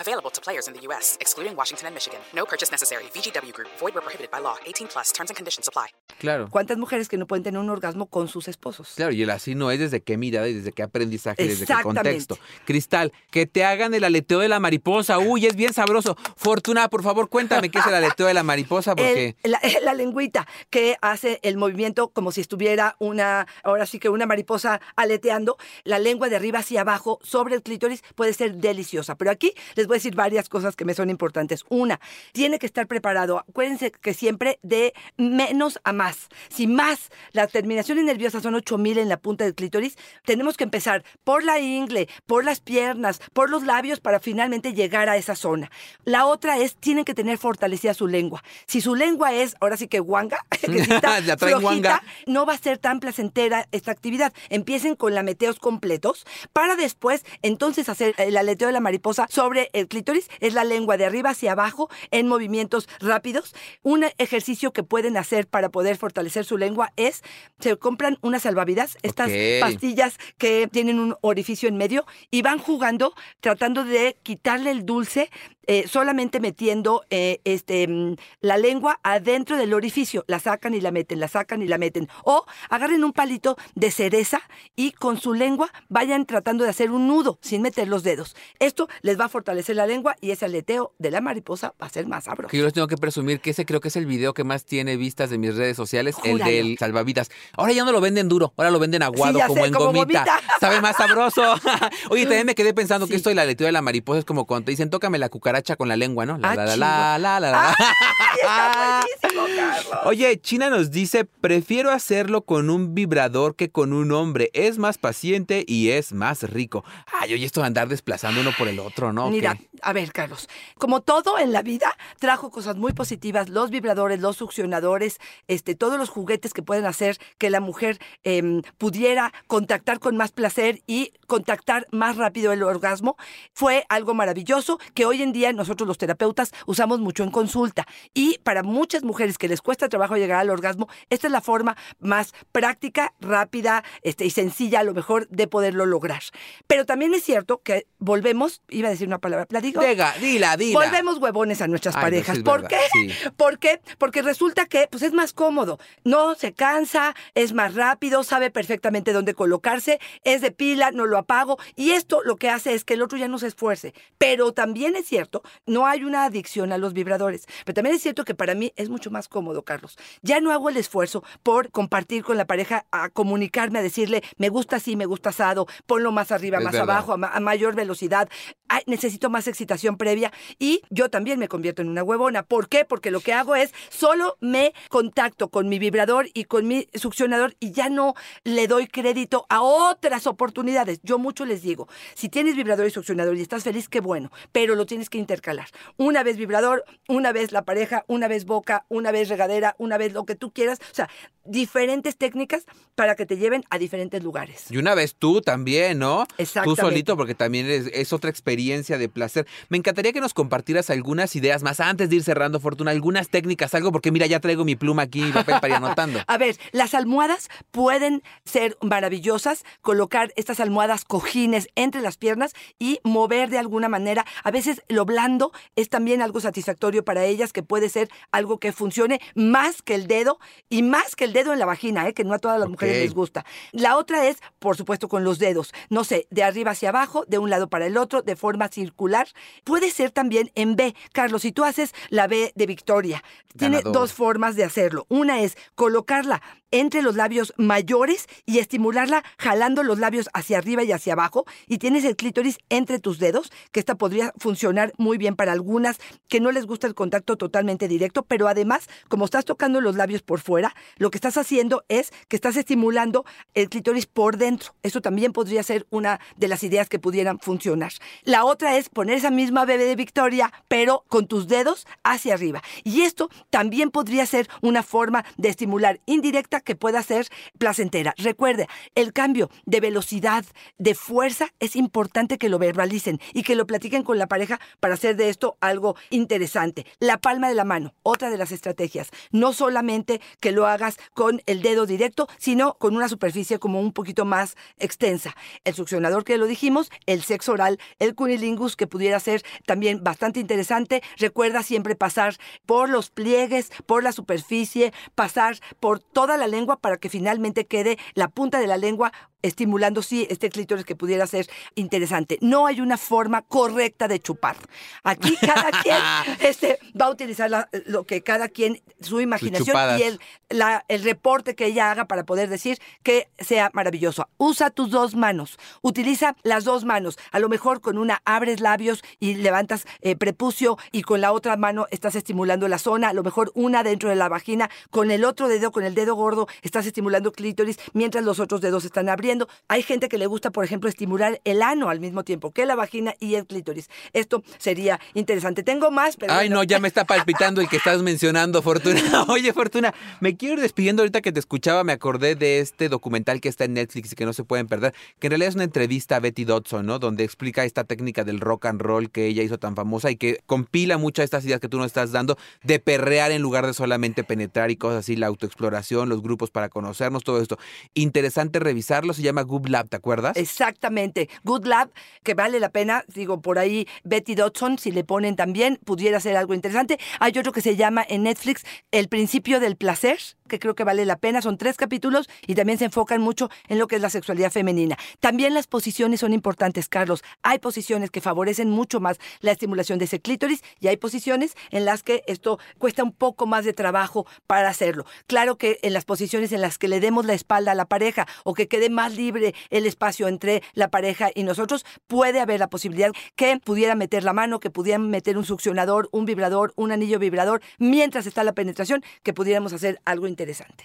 Available 0.00 0.30
to 0.30 0.40
players 0.40 0.68
in 0.68 0.74
the 0.74 0.80
U.S., 0.86 1.16
excluding 1.20 1.56
Washington 1.56 1.86
and 1.88 1.94
Michigan. 1.94 2.20
No 2.32 2.44
purchase 2.46 2.70
necessary. 2.70 3.04
VGW 3.14 3.52
Group. 3.52 3.68
Void 3.80 3.94
where 3.94 4.02
prohibited 4.02 4.30
by 4.30 4.40
law. 4.40 4.56
18 4.66 4.86
plus. 4.88 5.12
Terms 5.12 5.30
and 5.30 5.36
conditions 5.36 5.66
apply. 5.66 5.88
Claro. 6.20 6.48
¿Cuántas 6.50 6.78
mujeres 6.78 7.08
que 7.08 7.16
no 7.18 7.26
pueden 7.26 7.42
tener 7.42 7.58
un 7.60 7.68
orgasmo 7.70 8.06
con 8.06 8.28
sus 8.28 8.48
esposos? 8.48 8.92
Claro, 8.96 9.12
y 9.12 9.22
el 9.22 9.30
así 9.30 9.54
no 9.54 9.70
es 9.70 9.78
desde 9.80 10.00
qué 10.02 10.16
mirada 10.16 10.48
y 10.48 10.54
desde 10.54 10.72
qué 10.72 10.82
aprendizaje, 10.82 11.42
y 11.44 11.48
desde 11.48 11.66
qué 11.66 11.74
contexto. 11.82 12.38
Cristal, 12.64 13.12
que 13.30 13.46
te 13.46 13.64
hagan 13.64 13.92
el 13.94 14.04
aleteo 14.04 14.38
de 14.38 14.48
la 14.48 14.60
mariposa. 14.60 15.18
Uy, 15.18 15.46
es 15.46 15.56
bien 15.56 15.72
sabroso. 15.74 16.16
Fortuna, 16.36 16.88
por 16.88 17.02
favor, 17.02 17.28
cuéntame 17.28 17.70
qué 17.70 17.78
es 17.80 17.86
el 17.86 17.94
aleteo 17.94 18.26
de 18.26 18.34
la 18.34 18.42
mariposa, 18.42 18.94
porque... 18.96 19.36
El- 19.42 19.52
la, 19.52 19.60
la 19.82 19.94
lengüita 19.94 20.46
que 20.70 20.96
hace 21.02 21.40
el 21.42 21.56
movimiento 21.56 22.08
como 22.10 22.30
si 22.32 22.40
estuviera 22.40 22.94
una, 23.00 23.46
ahora 23.64 23.86
sí 23.86 23.98
que 23.98 24.08
una 24.08 24.26
mariposa 24.26 24.80
aleteando, 24.96 25.56
la 25.84 25.98
lengua 25.98 26.28
de 26.28 26.36
arriba 26.36 26.60
hacia 26.60 26.82
abajo 26.82 27.18
sobre 27.22 27.54
el 27.56 27.62
clítoris 27.62 28.02
puede 28.14 28.32
ser 28.32 28.54
deliciosa. 28.54 29.16
Pero 29.16 29.30
aquí 29.32 29.54
les 29.74 29.87
voy 29.88 29.96
a 29.96 29.98
decir 29.98 30.14
varias 30.14 30.48
cosas 30.48 30.76
que 30.76 30.84
me 30.84 30.94
son 30.94 31.10
importantes. 31.10 31.64
Una, 31.68 32.00
tiene 32.32 32.58
que 32.58 32.66
estar 32.66 32.86
preparado. 32.86 33.38
Acuérdense 33.38 33.90
que 33.90 34.14
siempre 34.14 34.58
de 34.62 34.94
menos 35.16 35.80
a 35.82 35.92
más. 35.92 36.28
Si 36.48 36.66
más 36.66 37.10
las 37.32 37.50
terminaciones 37.50 38.04
nerviosas 38.04 38.42
son 38.42 38.54
8000 38.54 38.98
en 38.98 39.08
la 39.08 39.16
punta 39.16 39.44
del 39.44 39.54
clítoris, 39.54 39.96
tenemos 40.24 40.56
que 40.56 40.64
empezar 40.64 41.04
por 41.24 41.42
la 41.42 41.58
ingle, 41.58 42.08
por 42.26 42.44
las 42.44 42.60
piernas, 42.60 43.20
por 43.32 43.50
los 43.50 43.64
labios 43.64 44.00
para 44.00 44.20
finalmente 44.20 44.74
llegar 44.74 45.08
a 45.08 45.16
esa 45.16 45.34
zona. 45.34 45.70
La 46.04 46.26
otra 46.26 46.58
es, 46.58 46.76
tienen 46.76 47.04
que 47.04 47.14
tener 47.14 47.38
fortalecida 47.38 47.94
su 47.94 48.06
lengua. 48.06 48.44
Si 48.66 48.80
su 48.80 48.94
lengua 48.94 49.32
es, 49.32 49.56
ahora 49.60 49.76
sí 49.76 49.88
que 49.88 50.00
guanga, 50.00 50.44
que 50.50 50.80
está 50.80 51.36
flojita, 51.36 52.02
no 52.26 52.46
va 52.46 52.54
a 52.54 52.58
ser 52.58 52.78
tan 52.78 53.00
placentera 53.00 53.66
esta 53.72 53.90
actividad. 53.90 54.32
Empiecen 54.50 54.94
con 54.94 55.14
lameteos 55.14 55.58
completos 55.58 56.26
para 56.52 56.76
después 56.76 57.24
entonces 57.42 57.88
hacer 57.88 58.14
el 58.18 58.36
aleteo 58.36 58.68
de 58.68 58.72
la 58.72 58.80
mariposa 58.80 59.26
sobre 59.30 59.70
el 59.80 59.88
clítoris. 59.88 60.28
Es 60.40 60.54
la 60.54 60.64
lengua 60.64 60.96
de 60.96 61.06
arriba 61.06 61.30
hacia 61.30 61.52
abajo 61.52 61.88
en 62.10 62.28
movimientos 62.28 62.88
rápidos. 63.00 63.54
Un 63.82 64.04
ejercicio 64.18 64.72
que 64.72 64.82
pueden 64.82 65.16
hacer 65.16 65.46
para 65.46 65.68
poder 65.68 65.96
fortalecer 65.96 66.44
su 66.44 66.58
lengua 66.58 66.92
es, 66.96 67.22
se 67.60 67.76
compran 67.76 68.18
unas 68.22 68.42
salvavidas, 68.42 68.96
estas 69.02 69.30
pastillas 69.60 70.18
que 70.38 70.68
tienen 70.68 70.98
un 70.98 71.16
orificio 71.20 71.68
en 71.68 71.76
medio 71.76 72.06
y 72.30 72.42
van 72.42 72.58
jugando 72.58 73.14
tratando 73.40 73.84
de 73.84 74.16
quitarle 74.22 74.70
el 74.70 74.84
dulce 74.84 75.30
eh, 75.68 75.86
solamente 75.86 76.40
metiendo 76.40 77.04
eh, 77.10 77.40
este, 77.44 77.86
mm, 77.86 78.16
la 78.40 78.56
lengua 78.56 78.98
adentro 79.02 79.56
del 79.58 79.74
orificio. 79.74 80.24
La 80.26 80.40
sacan 80.40 80.72
y 80.74 80.80
la 80.80 80.90
meten, 80.90 81.20
la 81.20 81.28
sacan 81.28 81.60
y 81.62 81.68
la 81.68 81.76
meten. 81.76 82.08
O 82.24 82.46
agarren 82.70 83.04
un 83.04 83.12
palito 83.12 83.56
de 83.74 83.90
cereza 83.90 84.40
y 84.76 84.92
con 84.92 85.20
su 85.20 85.34
lengua 85.34 85.70
vayan 85.90 86.24
tratando 86.24 86.64
de 86.64 86.70
hacer 86.70 86.90
un 86.90 87.06
nudo 87.06 87.38
sin 87.42 87.60
meter 87.60 87.86
los 87.86 88.02
dedos. 88.02 88.34
Esto 88.58 88.88
les 89.02 89.20
va 89.20 89.26
a 89.26 89.28
fortalecer 89.28 89.76
la 89.76 89.86
lengua 89.86 90.16
y 90.22 90.30
ese 90.30 90.46
aleteo 90.46 90.94
de 90.98 91.10
la 91.10 91.20
mariposa 91.20 91.74
va 91.80 91.86
a 91.86 91.90
ser 91.90 92.06
más 92.06 92.24
sabroso. 92.24 92.50
Que 92.50 92.56
yo 92.56 92.64
les 92.64 92.72
tengo 92.72 92.88
que 92.88 92.96
presumir 92.96 93.40
que 93.40 93.50
ese 93.50 93.66
creo 93.66 93.80
que 93.80 93.88
es 93.88 93.96
el 93.96 94.06
video 94.06 94.32
que 94.32 94.44
más 94.44 94.64
tiene 94.64 94.96
vistas 94.96 95.28
de 95.28 95.36
mis 95.36 95.54
redes 95.54 95.76
sociales, 95.76 96.14
Júralo. 96.14 96.46
el 96.46 96.50
del 96.50 96.78
salvavidas. 96.78 97.30
Ahora 97.58 97.72
ya 97.74 97.84
no 97.84 97.92
lo 97.92 98.00
venden 98.00 98.30
duro, 98.30 98.54
ahora 98.56 98.70
lo 98.70 98.78
venden 98.78 99.02
aguado, 99.02 99.38
Sí, 99.38 99.44
como 99.46 99.60
sé, 99.60 99.66
en 99.68 99.74
como 99.74 99.92
gomita. 99.92 100.24
gomita. 100.24 100.40
Sabe 100.60 100.80
más 100.80 100.96
sabroso. 100.96 101.42
Oye, 102.10 102.22
también 102.24 102.46
me 102.46 102.54
quedé 102.54 102.72
pensando 102.72 103.06
que 103.06 103.16
esto 103.16 103.28
del 103.28 103.38
aleteo 103.38 103.66
de 103.66 103.72
la 103.72 103.82
mariposa 103.82 104.20
es 104.20 104.24
como 104.24 104.46
cuando 104.46 104.64
te 104.64 104.70
dicen, 104.70 104.88
tócame 104.88 105.18
la 105.18 105.28
cucaracha 105.28 105.57
con 105.76 105.88
la 105.88 105.96
lengua, 105.96 106.24
¿no? 106.26 106.38
La, 106.38 106.50
Ah, 106.52 106.56
la, 106.56 106.64
la, 106.64 106.76
la, 106.76 107.18
la, 107.18 107.40
la, 107.40 107.50
la. 107.50 107.76
¡Ay, 108.48 109.04
está 109.14 109.28
Carlos! 109.28 109.98
Oye, 110.04 110.40
China 110.40 110.70
nos 110.70 110.90
dice, 110.90 111.24
prefiero 111.24 111.90
hacerlo 111.90 112.42
con 112.42 112.70
un 112.70 112.94
vibrador 112.94 113.56
que 113.56 113.70
con 113.70 113.92
un 113.92 114.12
hombre. 114.12 114.50
Es 114.52 114.78
más 114.78 114.98
paciente 114.98 115.64
y 115.66 115.90
es 115.90 116.12
más 116.12 116.42
rico. 116.44 116.84
Ay, 117.20 117.34
oye, 117.34 117.44
esto 117.44 117.60
de 117.60 117.66
andar 117.66 117.88
desplazando 117.88 118.40
uno 118.40 118.52
por 118.56 118.68
el 118.68 118.78
otro, 118.78 119.12
¿no? 119.12 119.30
Mira, 119.30 119.58
a 119.82 119.92
ver, 119.92 120.12
Carlos, 120.12 120.48
como 120.76 121.00
todo 121.00 121.38
en 121.38 121.52
la 121.52 121.62
vida, 121.62 121.96
trajo 122.18 122.50
cosas 122.50 122.76
muy 122.76 122.92
positivas, 122.92 123.48
los 123.48 123.70
vibradores, 123.70 124.20
los 124.20 124.36
succionadores, 124.36 125.18
este, 125.46 125.74
todos 125.74 125.98
los 125.98 126.08
juguetes 126.08 126.52
que 126.52 126.62
pueden 126.62 126.86
hacer 126.86 127.18
que 127.38 127.50
la 127.50 127.60
mujer 127.60 127.98
em, 128.24 128.62
pudiera 128.78 129.32
contactar 129.46 129.98
con 129.98 130.16
más 130.16 130.32
placer 130.32 130.80
y 130.86 131.12
contactar 131.26 131.86
más 131.90 132.16
rápido 132.16 132.52
el 132.52 132.62
orgasmo, 132.62 133.16
fue 133.52 133.84
algo 133.88 134.14
maravilloso 134.14 134.78
que 134.94 135.04
hoy 135.04 135.22
en 135.22 135.32
día 135.32 135.47
nosotros 135.52 135.86
los 135.86 135.98
terapeutas 135.98 136.52
usamos 136.66 137.00
mucho 137.00 137.22
en 137.24 137.30
consulta. 137.30 137.86
Y 138.14 138.38
para 138.38 138.62
muchas 138.62 139.02
mujeres 139.02 139.38
que 139.38 139.48
les 139.48 139.62
cuesta 139.62 139.88
trabajo 139.88 140.16
llegar 140.16 140.40
al 140.40 140.50
orgasmo, 140.50 140.88
esta 141.10 141.26
es 141.26 141.32
la 141.32 141.40
forma 141.40 141.76
más 141.98 142.32
práctica, 142.52 143.14
rápida 143.20 143.84
este, 144.02 144.24
y 144.24 144.30
sencilla 144.30 144.80
a 144.80 144.84
lo 144.84 144.94
mejor 144.94 145.28
de 145.28 145.46
poderlo 145.46 145.86
lograr. 145.86 146.22
Pero 146.66 146.84
también 146.86 147.14
es 147.14 147.22
cierto 147.22 147.60
que 147.62 147.86
volvemos, 147.98 148.62
iba 148.68 148.88
a 148.88 148.90
decir 148.90 149.06
una 149.06 149.18
palabra, 149.18 149.46
¿la 149.50 149.60
digo? 149.60 149.82
Diga, 149.82 150.14
dila, 150.20 150.56
dila. 150.56 150.80
Volvemos 150.80 151.18
huevones 151.18 151.60
a 151.62 151.68
nuestras 151.68 151.94
Ay, 151.96 152.00
no, 152.00 152.06
parejas. 152.06 152.36
sí 152.36 152.42
¿Por 152.42 152.66
qué? 152.66 152.78
sí. 152.92 153.10
¿Por 153.36 153.58
qué? 153.58 153.80
Porque 153.98 154.22
resulta 154.22 154.66
que 154.66 154.88
pues 154.90 155.02
es 155.02 155.12
más 155.12 155.32
cómodo. 155.32 155.78
No 156.04 156.34
se 156.34 156.52
cansa, 156.52 157.14
es 157.34 157.52
más 157.52 157.74
rápido, 157.74 158.22
sabe 158.24 158.50
perfectamente 158.50 159.12
dónde 159.12 159.34
colocarse, 159.34 160.00
es 160.24 160.40
de 160.40 160.50
pila, 160.50 160.90
no 160.90 161.06
lo 161.06 161.18
apago. 161.18 161.58
Y 161.76 161.90
esto 161.90 162.22
lo 162.24 162.36
que 162.36 162.50
hace 162.50 162.74
es 162.74 162.84
que 162.84 162.94
el 162.94 163.02
otro 163.02 163.18
ya 163.18 163.28
no 163.28 163.38
se 163.38 163.46
esfuerce. 163.48 163.94
Pero 164.16 164.52
también 164.52 164.96
es 164.96 165.06
cierto, 165.06 165.27
no 165.66 165.86
hay 165.86 166.04
una 166.04 166.24
adicción 166.24 166.72
a 166.72 166.78
los 166.78 166.92
vibradores. 166.92 167.46
Pero 167.64 167.74
también 167.74 167.96
es 167.96 168.02
cierto 168.02 168.24
que 168.24 168.34
para 168.34 168.54
mí 168.54 168.72
es 168.76 168.88
mucho 168.88 169.10
más 169.10 169.28
cómodo, 169.28 169.62
Carlos. 169.62 169.96
Ya 170.22 170.40
no 170.40 170.52
hago 170.52 170.68
el 170.68 170.76
esfuerzo 170.76 171.22
por 171.42 171.70
compartir 171.70 172.24
con 172.24 172.36
la 172.36 172.46
pareja, 172.46 172.86
a 172.90 173.08
comunicarme, 173.10 173.78
a 173.78 173.82
decirle, 173.82 174.22
me 174.36 174.48
gusta 174.48 174.76
así, 174.76 174.96
me 174.96 175.06
gusta 175.06 175.30
asado, 175.30 175.66
ponlo 175.86 176.12
más 176.12 176.32
arriba, 176.32 176.58
Es 176.58 176.64
más 176.64 176.72
verdad. 176.72 176.90
abajo, 176.90 177.12
a, 177.12 177.16
ma- 177.16 177.28
a 177.32 177.40
mayor 177.40 177.74
velocidad. 177.74 178.28
Ay, 178.68 178.82
necesito 178.86 179.30
más 179.30 179.48
excitación 179.48 179.96
previa 179.96 180.32
y 180.58 180.82
yo 180.90 181.08
también 181.08 181.38
me 181.38 181.48
convierto 181.48 181.82
en 181.82 181.88
una 181.88 182.02
huevona. 182.02 182.42
¿Por 182.42 182.68
qué? 182.68 182.84
Porque 182.84 183.10
lo 183.10 183.20
que 183.20 183.32
hago 183.32 183.56
es 183.56 183.72
solo 183.88 184.36
me 184.40 184.74
contacto 184.90 185.48
con 185.48 185.68
mi 185.68 185.78
vibrador 185.78 186.26
y 186.34 186.44
con 186.44 186.68
mi 186.68 186.86
succionador 186.94 187.56
y 187.60 187.72
ya 187.72 187.88
no 187.88 188.14
le 188.44 188.68
doy 188.68 188.86
crédito 188.86 189.46
a 189.48 189.62
otras 189.62 190.26
oportunidades. 190.26 191.00
Yo 191.02 191.18
mucho 191.18 191.46
les 191.46 191.62
digo, 191.62 191.88
si 192.14 192.28
tienes 192.28 192.56
vibrador 192.56 192.86
y 192.86 192.90
succionador 192.90 193.36
y 193.36 193.40
estás 193.40 193.64
feliz, 193.64 193.88
qué 193.88 194.00
bueno, 194.00 194.30
pero 194.52 194.74
lo 194.74 194.86
tienes 194.86 195.08
que 195.08 195.18
intercalar. 195.18 195.68
Una 195.96 196.22
vez 196.22 196.36
vibrador, 196.36 196.84
una 197.08 197.32
vez 197.32 197.52
la 197.52 197.62
pareja, 197.64 198.04
una 198.06 198.28
vez 198.28 198.44
boca, 198.44 198.84
una 198.88 199.12
vez 199.12 199.28
regadera, 199.28 199.74
una 199.78 199.96
vez 199.96 200.12
lo 200.12 200.24
que 200.26 200.34
tú 200.34 200.52
quieras. 200.52 200.78
O 200.90 200.94
sea, 200.94 201.08
diferentes 201.44 202.16
técnicas 202.16 202.66
para 202.94 203.14
que 203.14 203.24
te 203.24 203.38
lleven 203.38 203.64
a 203.70 203.78
diferentes 203.78 204.22
lugares. 204.22 204.66
Y 204.70 204.76
una 204.76 204.94
vez 204.94 205.14
tú 205.14 205.40
también, 205.40 205.98
¿no? 205.98 206.26
Tú 206.26 206.34
Exactamente. 206.42 206.82
solito, 206.82 207.16
porque 207.16 207.34
también 207.34 207.70
es, 207.70 207.88
es 207.92 208.12
otra 208.12 208.28
experiencia 208.28 208.57
de 208.58 209.08
placer. 209.08 209.46
Me 209.68 209.78
encantaría 209.78 210.12
que 210.12 210.20
nos 210.20 210.34
compartieras 210.34 210.90
algunas 210.90 211.36
ideas 211.36 211.62
más 211.62 211.78
antes 211.78 212.10
de 212.10 212.16
ir 212.16 212.24
cerrando, 212.24 212.58
Fortuna, 212.58 212.90
algunas 212.90 213.28
técnicas, 213.28 213.72
algo, 213.74 213.92
porque 213.92 214.10
mira, 214.10 214.26
ya 214.26 214.40
traigo 214.40 214.64
mi 214.64 214.74
pluma 214.74 215.02
aquí 215.02 215.22
y 215.22 215.32
papel 215.32 215.60
para 215.60 215.68
ir 215.68 215.74
anotando. 215.76 216.20
A 216.26 216.38
ver, 216.38 216.56
las 216.72 216.94
almohadas 216.94 217.48
pueden 217.70 218.22
ser 218.44 218.76
maravillosas, 218.82 219.64
colocar 219.80 220.32
estas 220.34 220.58
almohadas 220.58 221.04
cojines 221.04 221.68
entre 221.76 222.00
las 222.00 222.16
piernas 222.16 222.52
y 222.80 222.98
mover 223.04 223.48
de 223.48 223.58
alguna 223.58 223.88
manera. 223.88 224.26
A 224.42 224.50
veces 224.50 224.82
lo 224.88 225.04
blando 225.04 225.52
es 225.76 225.88
también 225.88 226.20
algo 226.20 226.40
satisfactorio 226.40 227.04
para 227.04 227.24
ellas, 227.24 227.52
que 227.52 227.62
puede 227.62 227.88
ser 227.88 228.08
algo 228.32 228.58
que 228.58 228.72
funcione 228.72 229.20
más 229.36 229.82
que 229.82 229.94
el 229.94 230.08
dedo 230.08 230.40
y 230.68 230.82
más 230.82 231.14
que 231.14 231.24
el 231.24 231.32
dedo 231.32 231.52
en 231.52 231.60
la 231.60 231.66
vagina, 231.66 232.08
¿eh? 232.08 232.12
que 232.12 232.24
no 232.24 232.34
a 232.34 232.38
todas 232.40 232.58
las 232.58 232.68
mujeres 232.68 233.02
les 233.02 233.14
gusta. 233.14 233.44
La 233.70 233.96
otra 233.96 234.26
es, 234.26 234.38
por 234.58 234.76
supuesto, 234.76 235.08
con 235.08 235.22
los 235.22 235.38
dedos. 235.38 235.72
No 235.90 236.02
sé, 236.02 236.26
de 236.30 236.42
arriba 236.42 236.72
hacia 236.72 236.88
abajo, 236.88 237.24
de 237.28 237.38
un 237.38 237.50
lado 237.50 237.68
para 237.68 237.86
el 237.86 237.96
otro, 237.96 238.22
de 238.22 238.34
forma 238.34 238.47
circular. 238.70 239.28
Puede 239.64 239.90
ser 239.90 240.10
también 240.10 240.50
en 240.54 240.76
B. 240.76 240.94
Carlos, 241.12 241.42
si 241.42 241.52
tú 241.52 241.64
haces 241.64 241.94
la 242.08 242.26
B 242.26 242.52
de 242.54 242.66
Victoria, 242.66 243.22
tiene 243.56 243.82
dos 243.82 244.12
formas 244.12 244.56
de 244.56 244.64
hacerlo. 244.64 245.06
Una 245.08 245.40
es 245.40 245.56
colocarla 245.74 246.42
entre 246.70 247.02
los 247.02 247.16
labios 247.16 247.54
mayores 247.56 248.26
y 248.46 248.58
estimularla 248.58 249.24
jalando 249.38 249.82
los 249.82 249.98
labios 249.98 250.28
hacia 250.34 250.58
arriba 250.58 250.84
y 250.84 250.92
hacia 250.92 251.14
abajo 251.14 251.46
y 251.66 251.78
tienes 251.78 252.04
el 252.04 252.16
clítoris 252.16 252.58
entre 252.68 252.98
tus 252.98 253.18
dedos, 253.18 253.50
que 253.72 253.80
esta 253.80 253.96
podría 253.96 254.32
funcionar 254.38 254.92
muy 254.98 255.18
bien 255.18 255.36
para 255.36 255.52
algunas 255.52 255.98
que 256.28 256.40
no 256.40 256.52
les 256.52 256.66
gusta 256.66 256.86
el 256.86 256.94
contacto 256.94 257.36
totalmente 257.36 257.88
directo, 257.88 258.22
pero 258.22 258.48
además, 258.48 258.88
como 259.08 259.24
estás 259.24 259.44
tocando 259.44 259.80
los 259.80 259.96
labios 259.96 260.22
por 260.22 260.40
fuera, 260.40 260.74
lo 260.96 261.10
que 261.10 261.18
estás 261.18 261.36
haciendo 261.36 261.84
es 261.88 262.12
que 262.28 262.36
estás 262.36 262.56
estimulando 262.56 263.24
el 263.54 263.68
clítoris 263.68 264.06
por 264.06 264.36
dentro. 264.36 264.74
Eso 264.82 265.00
también 265.00 265.32
podría 265.32 265.62
ser 265.62 265.86
una 265.90 266.20
de 266.36 266.48
las 266.48 266.62
ideas 266.62 266.88
que 266.88 266.98
pudieran 266.98 267.38
funcionar. 267.38 267.92
La 268.22 268.44
otra 268.44 268.76
es 268.76 268.88
poner 268.88 269.16
esa 269.16 269.30
misma 269.30 269.64
bebé 269.64 269.84
de 269.84 269.96
Victoria, 269.96 270.52
pero 270.68 271.04
con 271.08 271.26
tus 271.26 271.48
dedos 271.48 271.86
hacia 272.02 272.34
arriba. 272.34 272.62
Y 272.84 273.02
esto 273.02 273.30
también 273.50 273.90
podría 273.90 274.26
ser 274.26 274.48
una 274.60 274.82
forma 274.82 275.24
de 275.36 275.48
estimular 275.48 276.00
indirecta 276.06 276.57
que 276.60 276.76
pueda 276.76 277.02
ser 277.02 277.28
placentera. 277.58 278.14
Recuerde, 278.16 278.68
el 278.94 279.12
cambio 279.12 279.50
de 279.64 279.80
velocidad, 279.80 280.44
de 280.78 280.94
fuerza, 280.94 281.48
es 281.60 281.76
importante 281.76 282.38
que 282.38 282.48
lo 282.48 282.58
verbalicen 282.58 283.20
y 283.34 283.42
que 283.42 283.54
lo 283.54 283.66
platiquen 283.66 284.02
con 284.02 284.18
la 284.18 284.26
pareja 284.26 284.60
para 284.80 284.94
hacer 284.94 285.16
de 285.16 285.28
esto 285.28 285.56
algo 285.60 285.96
interesante. 286.10 286.86
La 286.98 287.18
palma 287.18 287.48
de 287.48 287.54
la 287.54 287.64
mano, 287.64 287.94
otra 288.02 288.30
de 288.30 288.38
las 288.38 288.52
estrategias. 288.52 289.10
No 289.30 289.52
solamente 289.52 290.20
que 290.40 290.52
lo 290.52 290.66
hagas 290.66 290.98
con 291.14 291.42
el 291.46 291.62
dedo 291.62 291.86
directo, 291.86 292.28
sino 292.38 292.74
con 292.74 292.96
una 292.96 293.08
superficie 293.08 293.58
como 293.58 293.80
un 293.80 293.92
poquito 293.92 294.24
más 294.24 294.56
extensa. 294.78 295.34
El 295.64 295.74
succionador 295.74 296.24
que 296.24 296.38
lo 296.38 296.46
dijimos, 296.46 296.90
el 297.06 297.22
sexo 297.22 297.52
oral, 297.52 297.78
el 297.98 298.14
cunilingus 298.14 298.76
que 298.76 298.86
pudiera 298.86 299.20
ser 299.20 299.42
también 299.66 300.02
bastante 300.02 300.40
interesante. 300.40 301.02
Recuerda 301.16 301.62
siempre 301.62 301.94
pasar 301.94 302.36
por 302.66 302.88
los 302.88 303.10
pliegues, 303.10 303.70
por 303.86 304.02
la 304.02 304.12
superficie, 304.12 304.92
pasar 305.14 305.58
por 305.80 306.00
toda 306.00 306.36
la 306.36 306.47
lengua 306.48 306.78
para 306.78 306.96
que 306.96 307.08
finalmente 307.08 307.66
quede 307.66 307.98
la 308.14 308.28
punta 308.28 308.58
de 308.58 308.66
la 308.66 308.76
lengua 308.76 309.12
estimulando 309.42 310.02
sí 310.02 310.26
este 310.30 310.50
clítoris 310.50 310.84
que 310.84 310.96
pudiera 310.96 311.26
ser 311.26 311.48
interesante. 311.74 312.38
No 312.40 312.66
hay 312.66 312.80
una 312.80 312.96
forma 312.98 313.42
correcta 313.42 314.08
de 314.08 314.20
chupar. 314.20 314.56
Aquí 315.04 315.36
cada 315.40 315.70
quien 315.82 315.96
este, 316.40 316.78
va 317.00 317.06
a 317.06 317.10
utilizar 317.10 317.50
la- 317.50 317.68
lo 317.86 318.04
que 318.04 318.22
cada 318.22 318.48
quien, 318.48 318.82
su 319.00 319.20
imaginación 319.20 319.74
y 319.98 320.02
el, 320.02 320.20
la- 320.48 320.84
el 320.88 321.02
reporte 321.04 321.54
que 321.54 321.66
ella 321.66 321.90
haga 321.90 322.06
para 322.06 322.24
poder 322.24 322.48
decir 322.48 322.78
que 323.02 323.28
sea 323.38 323.70
maravilloso. 323.72 324.28
Usa 324.38 324.70
tus 324.70 324.90
dos 324.90 325.14
manos, 325.14 325.58
utiliza 325.82 326.36
las 326.42 326.64
dos 326.64 326.84
manos. 326.84 327.18
A 327.30 327.38
lo 327.38 327.48
mejor 327.48 327.80
con 327.80 327.98
una 327.98 328.20
abres 328.24 328.60
labios 328.60 329.02
y 329.20 329.34
levantas 329.34 329.86
eh, 330.00 330.16
prepucio 330.16 330.78
y 330.92 331.02
con 331.02 331.20
la 331.20 331.32
otra 331.32 331.56
mano 331.56 331.86
estás 331.90 332.14
estimulando 332.16 332.66
la 332.68 332.78
zona, 332.78 333.10
a 333.10 333.12
lo 333.12 333.22
mejor 333.22 333.52
una 333.54 333.82
dentro 333.82 334.08
de 334.10 334.16
la 334.16 334.28
vagina, 334.28 334.68
con 334.90 335.10
el 335.10 335.24
otro 335.24 335.48
dedo, 335.48 335.70
con 335.70 335.84
el 335.84 335.94
dedo 335.94 336.14
gordo, 336.14 336.48
estás 336.62 336.86
estimulando 336.86 337.32
clítoris 337.32 337.78
mientras 337.92 338.24
los 338.24 338.40
otros 338.40 338.60
dedos 338.60 338.84
están 338.84 339.08
abriendo. 339.08 339.27
Hay 339.68 339.82
gente 339.82 340.08
que 340.08 340.18
le 340.18 340.26
gusta, 340.26 340.50
por 340.50 340.64
ejemplo, 340.64 340.88
estimular 340.88 341.40
el 341.44 341.62
ano 341.62 341.90
al 341.90 342.00
mismo 342.00 342.24
tiempo 342.24 342.50
que 342.50 342.66
la 342.66 342.74
vagina 342.74 343.14
y 343.20 343.34
el 343.34 343.46
clítoris. 343.46 343.88
Esto 344.12 344.42
sería 344.58 345.00
interesante. 345.14 345.62
Tengo 345.62 345.90
más, 345.90 346.16
pero 346.16 346.32
Ay, 346.32 346.48
bueno. 346.48 346.56
no, 346.56 346.62
ya 346.64 346.78
me 346.78 346.88
está 346.88 347.04
palpitando 347.04 347.60
el 347.60 347.68
que 347.68 347.76
estás 347.76 348.02
mencionando, 348.02 348.62
Fortuna. 348.62 349.24
Oye, 349.28 349.52
Fortuna, 349.52 349.94
me 350.20 350.36
quiero 350.36 350.54
ir 350.54 350.60
despidiendo 350.60 351.02
ahorita 351.02 351.20
que 351.20 351.32
te 351.32 351.40
escuchaba, 351.40 351.84
me 351.84 351.92
acordé 351.92 352.34
de 352.34 352.60
este 352.60 352.88
documental 352.88 353.40
que 353.40 353.48
está 353.48 353.64
en 353.64 353.74
Netflix 353.74 354.12
y 354.12 354.16
que 354.16 354.24
no 354.24 354.32
se 354.32 354.44
pueden 354.44 354.66
perder, 354.66 354.94
que 355.18 355.26
en 355.26 355.32
realidad 355.32 355.50
es 355.50 355.54
una 355.54 355.64
entrevista 355.64 356.16
a 356.16 356.20
Betty 356.20 356.44
Dodson, 356.44 356.86
¿no? 356.86 356.98
Donde 356.98 357.24
explica 357.24 357.64
esta 357.64 357.84
técnica 357.84 358.24
del 358.24 358.40
rock 358.40 358.66
and 358.66 358.80
roll 358.80 359.10
que 359.10 359.26
ella 359.26 359.42
hizo 359.42 359.58
tan 359.58 359.76
famosa 359.76 360.10
y 360.10 360.16
que 360.16 360.40
compila 360.46 360.98
muchas 360.98 361.22
de 361.22 361.24
estas 361.24 361.44
ideas 361.44 361.60
que 361.60 361.68
tú 361.68 361.78
nos 361.78 361.86
estás 361.86 362.12
dando 362.12 362.36
de 362.62 362.78
perrear 362.78 363.30
en 363.32 363.42
lugar 363.42 363.66
de 363.66 363.74
solamente 363.74 364.24
penetrar 364.24 364.70
y 364.70 364.76
cosas 364.76 365.00
así, 365.00 365.16
la 365.16 365.26
autoexploración, 365.26 366.08
los 366.08 366.22
grupos 366.22 366.50
para 366.50 366.68
conocernos, 366.68 367.24
todo 367.24 367.40
esto. 367.40 367.58
Interesante 367.94 368.58
revisarlo, 368.58 369.12
se 369.18 369.24
llama 369.24 369.42
Good 369.42 369.68
Lab, 369.68 369.88
¿te 369.88 369.96
acuerdas? 369.96 370.36
Exactamente. 370.36 371.28
Good 371.44 371.66
Lab, 371.66 371.90
que 372.22 372.34
vale 372.34 372.60
la 372.60 372.70
pena, 372.70 373.04
digo, 373.08 373.40
por 373.40 373.58
ahí 373.58 373.86
Betty 374.04 374.34
Dodson, 374.34 374.78
si 374.78 374.90
le 374.90 375.04
ponen 375.04 375.36
también, 375.36 375.78
pudiera 375.84 376.20
ser 376.20 376.36
algo 376.36 376.54
interesante. 376.54 376.98
Hay 377.20 377.32
otro 377.38 377.52
que 377.52 377.60
se 377.60 377.76
llama 377.76 378.04
en 378.08 378.22
Netflix 378.22 378.64
El 378.90 379.08
principio 379.08 379.60
del 379.60 379.76
placer, 379.76 380.18
que 380.48 380.58
creo 380.58 380.74
que 380.74 380.84
vale 380.84 381.04
la 381.04 381.16
pena. 381.16 381.42
Son 381.42 381.58
tres 381.58 381.76
capítulos 381.76 382.28
y 382.46 382.54
también 382.54 382.78
se 382.78 382.86
enfocan 382.86 383.20
mucho 383.20 383.50
en 383.68 383.78
lo 383.78 383.86
que 383.86 383.96
es 383.96 384.02
la 384.02 384.10
sexualidad 384.10 384.50
femenina. 384.50 384.96
También 385.20 385.54
las 385.54 385.66
posiciones 385.66 386.20
son 386.20 386.32
importantes, 386.32 386.88
Carlos. 386.88 387.22
Hay 387.42 387.58
posiciones 387.58 388.10
que 388.10 388.20
favorecen 388.20 388.70
mucho 388.70 389.00
más 389.00 389.18
la 389.40 389.52
estimulación 389.52 389.98
de 389.98 390.06
ese 390.06 390.20
clítoris 390.20 390.62
y 390.80 390.88
hay 390.88 390.96
posiciones 390.96 391.54
en 391.70 391.84
las 391.84 392.02
que 392.02 392.22
esto 392.26 392.58
cuesta 392.78 393.04
un 393.04 393.12
poco 393.12 393.46
más 393.46 393.64
de 393.64 393.72
trabajo 393.72 394.26
para 394.46 394.68
hacerlo. 394.68 395.04
Claro 395.26 395.56
que 395.56 395.78
en 395.82 395.92
las 395.92 396.04
posiciones 396.04 396.52
en 396.52 396.60
las 396.60 396.78
que 396.78 396.88
le 396.88 397.00
demos 397.00 397.26
la 397.26 397.34
espalda 397.34 397.72
a 397.72 397.74
la 397.74 397.84
pareja 397.84 398.26
o 398.44 398.54
que 398.54 398.68
quede 398.68 398.90
más 398.90 399.14
libre 399.14 399.54
el 399.70 399.86
espacio 399.86 400.28
entre 400.28 400.62
la 400.72 400.88
pareja 400.88 401.30
y 401.34 401.42
nosotros, 401.42 401.84
puede 402.06 402.40
haber 402.40 402.60
la 402.60 402.70
posibilidad 402.70 403.12
que 403.36 403.58
pudiera 403.58 403.94
meter 403.94 404.24
la 404.24 404.32
mano, 404.32 404.60
que 404.60 404.70
pudieran 404.70 405.10
meter 405.10 405.36
un 405.36 405.44
succionador, 405.44 406.08
un 406.12 406.24
vibrador, 406.24 406.72
un 406.76 406.92
anillo 406.92 407.18
vibrador, 407.18 407.60
mientras 407.78 408.26
está 408.26 408.44
la 408.44 408.52
penetración, 408.52 409.02
que 409.22 409.32
pudiéramos 409.32 409.72
hacer 409.72 410.00
algo 410.04 410.26
interesante. 410.26 410.37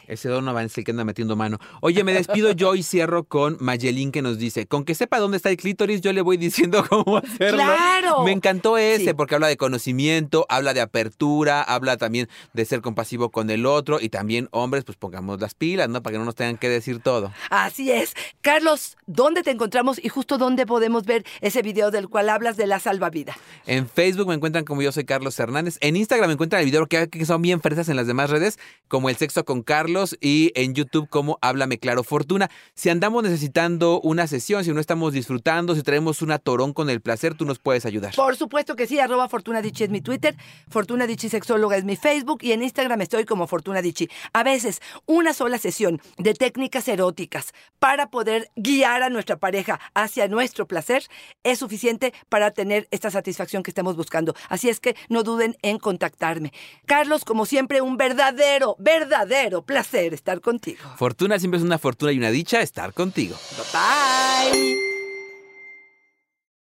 Ese 0.08 0.30
Donovan 0.30 0.66
es 0.66 0.78
el 0.78 0.84
que 0.84 0.92
anda 0.92 1.04
metiendo 1.06 1.36
mano. 1.36 1.60
Oye, 1.82 2.04
me 2.04 2.14
despido 2.14 2.52
yo 2.52 2.76
y 2.76 2.84
cierro 2.84 3.24
con 3.24 3.58
Mayelín 3.60 4.12
que 4.12 4.22
nos 4.22 4.38
dice, 4.38 4.66
con 4.68 4.84
que 4.86 4.96
sepa 4.96 5.20
dónde 5.20 5.38
está 5.38 5.50
el 5.50 5.58
clítoris, 5.58 6.02
yo 6.02 6.14
le 6.14 6.22
voy 6.22 6.38
diciendo 6.38 6.84
cómo 6.90 7.18
hacerlo. 7.18 7.64
¡Claro! 7.64 8.24
Me 8.24 8.32
encantó 8.32 8.78
ese 8.78 9.04
Sí. 9.06 9.14
porque 9.14 9.36
habla 9.36 9.48
de 9.48 9.58
conocimiento, 9.58 10.46
habla 10.50 10.74
de 10.74 10.82
apertura, 10.82 11.62
habla 11.62 11.98
también 11.98 12.30
de 12.54 12.66
ser 12.66 12.82
compasivo 12.82 13.30
con 13.32 13.50
el 13.50 13.66
otro 13.66 14.00
y 14.02 14.10
también 14.10 14.48
hombres, 14.52 14.84
pues 14.84 14.98
pongamos 14.98 15.40
las 15.42 15.54
pilas, 15.56 15.90
¿no? 15.90 16.02
Para 16.02 16.14
que 16.14 16.20
no 16.20 16.26
nos 16.26 16.36
tengan 16.36 16.58
que 16.58 16.70
decir 16.70 17.00
todo. 17.00 17.32
Así 17.50 17.92
es. 17.92 18.14
Carlos, 18.42 18.98
¿dónde 19.06 19.44
te 19.44 19.52
encontramos 19.52 20.00
y 20.04 20.10
justo 20.10 20.38
dónde 20.38 20.66
podemos 20.66 21.06
ver 21.06 21.26
ese 21.42 21.62
video 21.62 21.92
del 21.92 22.10
cual 22.10 22.30
hablas 22.30 22.58
de 22.58 22.68
la 22.68 22.80
salvavidas? 22.80 23.36
En 23.66 23.88
Facebook 23.88 24.28
me 24.28 24.36
encuentran 24.36 24.66
como 24.66 24.82
yo 24.82 24.92
soy 24.92 25.06
Carlos 25.06 25.38
Hernández. 25.40 25.78
En 25.82 25.96
Instagram 25.96 26.28
me 26.30 26.34
encuentran 26.34 26.60
el 26.62 26.66
video 26.66 26.86
que, 26.88 27.08
que 27.10 27.26
son 27.26 27.42
bien 27.42 27.62
fresas 27.62 27.90
en 27.90 27.96
las 27.96 28.08
demás 28.08 28.30
redes, 28.30 28.58
como 28.88 29.10
El 29.10 29.16
Sexo 29.18 29.43
con 29.44 29.64
Carlos 29.64 30.18
y 30.22 30.52
en 30.56 30.74
YouTube 30.74 31.10
como 31.10 31.38
Háblame 31.42 31.78
Claro 31.78 32.04
Fortuna. 32.04 32.50
Si 32.76 32.90
andamos 32.90 33.24
necesitando 33.24 34.02
una 34.02 34.28
sesión, 34.28 34.64
si 34.64 34.72
no 34.72 34.80
estamos 34.80 35.14
disfrutando, 35.14 35.76
si 35.76 35.84
traemos 35.84 36.22
una 36.22 36.40
torón 36.40 36.74
con 36.74 36.90
el 36.90 37.02
placer, 37.02 37.36
tú 37.36 37.46
nos 37.46 37.60
puedes 37.60 37.86
ayudar. 37.86 38.14
Por 38.16 38.36
supuesto 38.36 38.76
que 38.76 38.88
sí, 38.88 39.00
arroba 39.00 39.30
Fortuna 39.30 39.60
es 39.60 39.90
mi 39.90 40.02
Twitter, 40.02 40.36
Fortuna 40.70 41.08
Dichi 41.08 41.30
Sexóloga 41.30 41.78
es 41.78 41.84
mi 41.84 41.96
Facebook 41.96 42.40
y 42.42 42.52
en 42.52 42.64
Instagram 42.64 43.02
estoy 43.02 43.26
como 43.26 43.48
Fortuna 43.48 43.82
Dichi. 43.82 44.10
A 44.34 44.44
veces, 44.44 44.82
una 45.06 45.34
sola 45.34 45.58
sesión 45.58 46.02
de 46.18 46.34
técnicas 46.34 46.88
eróticas 46.88 47.54
para 47.80 48.10
poder 48.10 48.50
guiar 48.56 49.04
a 49.04 49.10
nuestra 49.10 49.38
pareja 49.38 49.80
hacia 49.94 50.28
nuestro 50.28 50.68
placer 50.68 51.04
es 51.44 51.60
suficiente 51.60 52.14
para 52.30 52.52
tener 52.52 52.88
esta 52.92 53.12
satisfacción 53.12 53.64
que 53.64 53.72
estamos 53.72 53.96
buscando. 53.96 54.36
Así 54.50 54.70
es 54.70 54.80
que 54.80 54.96
no 55.10 55.24
duden 55.24 55.58
en 55.62 55.80
contactarme. 55.80 56.54
Carlos, 56.86 57.26
como 57.26 57.46
siempre, 57.46 57.82
un 57.82 57.98
verdadero, 57.98 58.76
verdadero 58.80 59.33
placer 59.66 60.14
estar 60.14 60.42
contigo. 60.42 60.84
Fortuna 60.98 61.40
siempre 61.40 61.58
es 61.60 61.64
una 61.64 61.78
fortuna 61.78 62.12
y 62.12 62.18
una 62.18 62.32
dicha 62.32 62.62
estar 62.62 62.94
contigo. 62.94 63.36
Bye. 63.72 64.78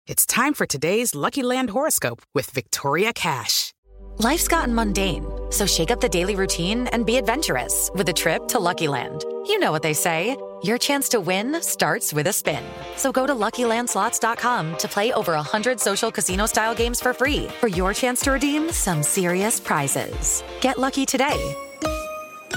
It's 0.07 0.27
time 0.27 0.53
for 0.53 0.67
today's 0.67 1.15
Lucky 1.15 1.43
Land 1.43 1.71
horoscope 1.71 2.23
with 2.35 2.51
Victoria 2.51 3.13
Cash. 3.13 3.73
Life's 4.19 4.49
gotten 4.49 4.75
mundane, 4.75 5.25
so 5.51 5.65
shake 5.65 5.91
up 5.91 6.01
the 6.01 6.09
daily 6.09 6.35
routine 6.35 6.87
and 6.89 7.07
be 7.07 7.17
adventurous 7.17 7.91
with 7.95 8.09
a 8.09 8.13
trip 8.13 8.47
to 8.49 8.59
Lucky 8.59 8.89
Land. 8.89 9.25
You 9.47 9.59
know 9.59 9.71
what 9.73 9.83
they 9.83 9.95
say 9.95 10.37
your 10.65 10.79
chance 10.79 11.09
to 11.09 11.21
win 11.21 11.61
starts 11.61 12.13
with 12.13 12.27
a 12.27 12.33
spin. 12.33 12.63
So 12.97 13.11
go 13.11 13.27
to 13.27 13.35
luckylandslots.com 13.35 14.77
to 14.79 14.89
play 14.89 15.13
over 15.13 15.33
100 15.33 15.81
social 15.81 16.11
casino 16.11 16.47
style 16.47 16.75
games 16.75 17.01
for 17.01 17.13
free 17.13 17.49
for 17.61 17.69
your 17.69 17.95
chance 17.95 18.21
to 18.23 18.33
redeem 18.33 18.71
some 18.71 19.03
serious 19.03 19.59
prizes. 19.59 20.45
Get 20.61 20.79
lucky 20.79 21.05
today 21.07 21.57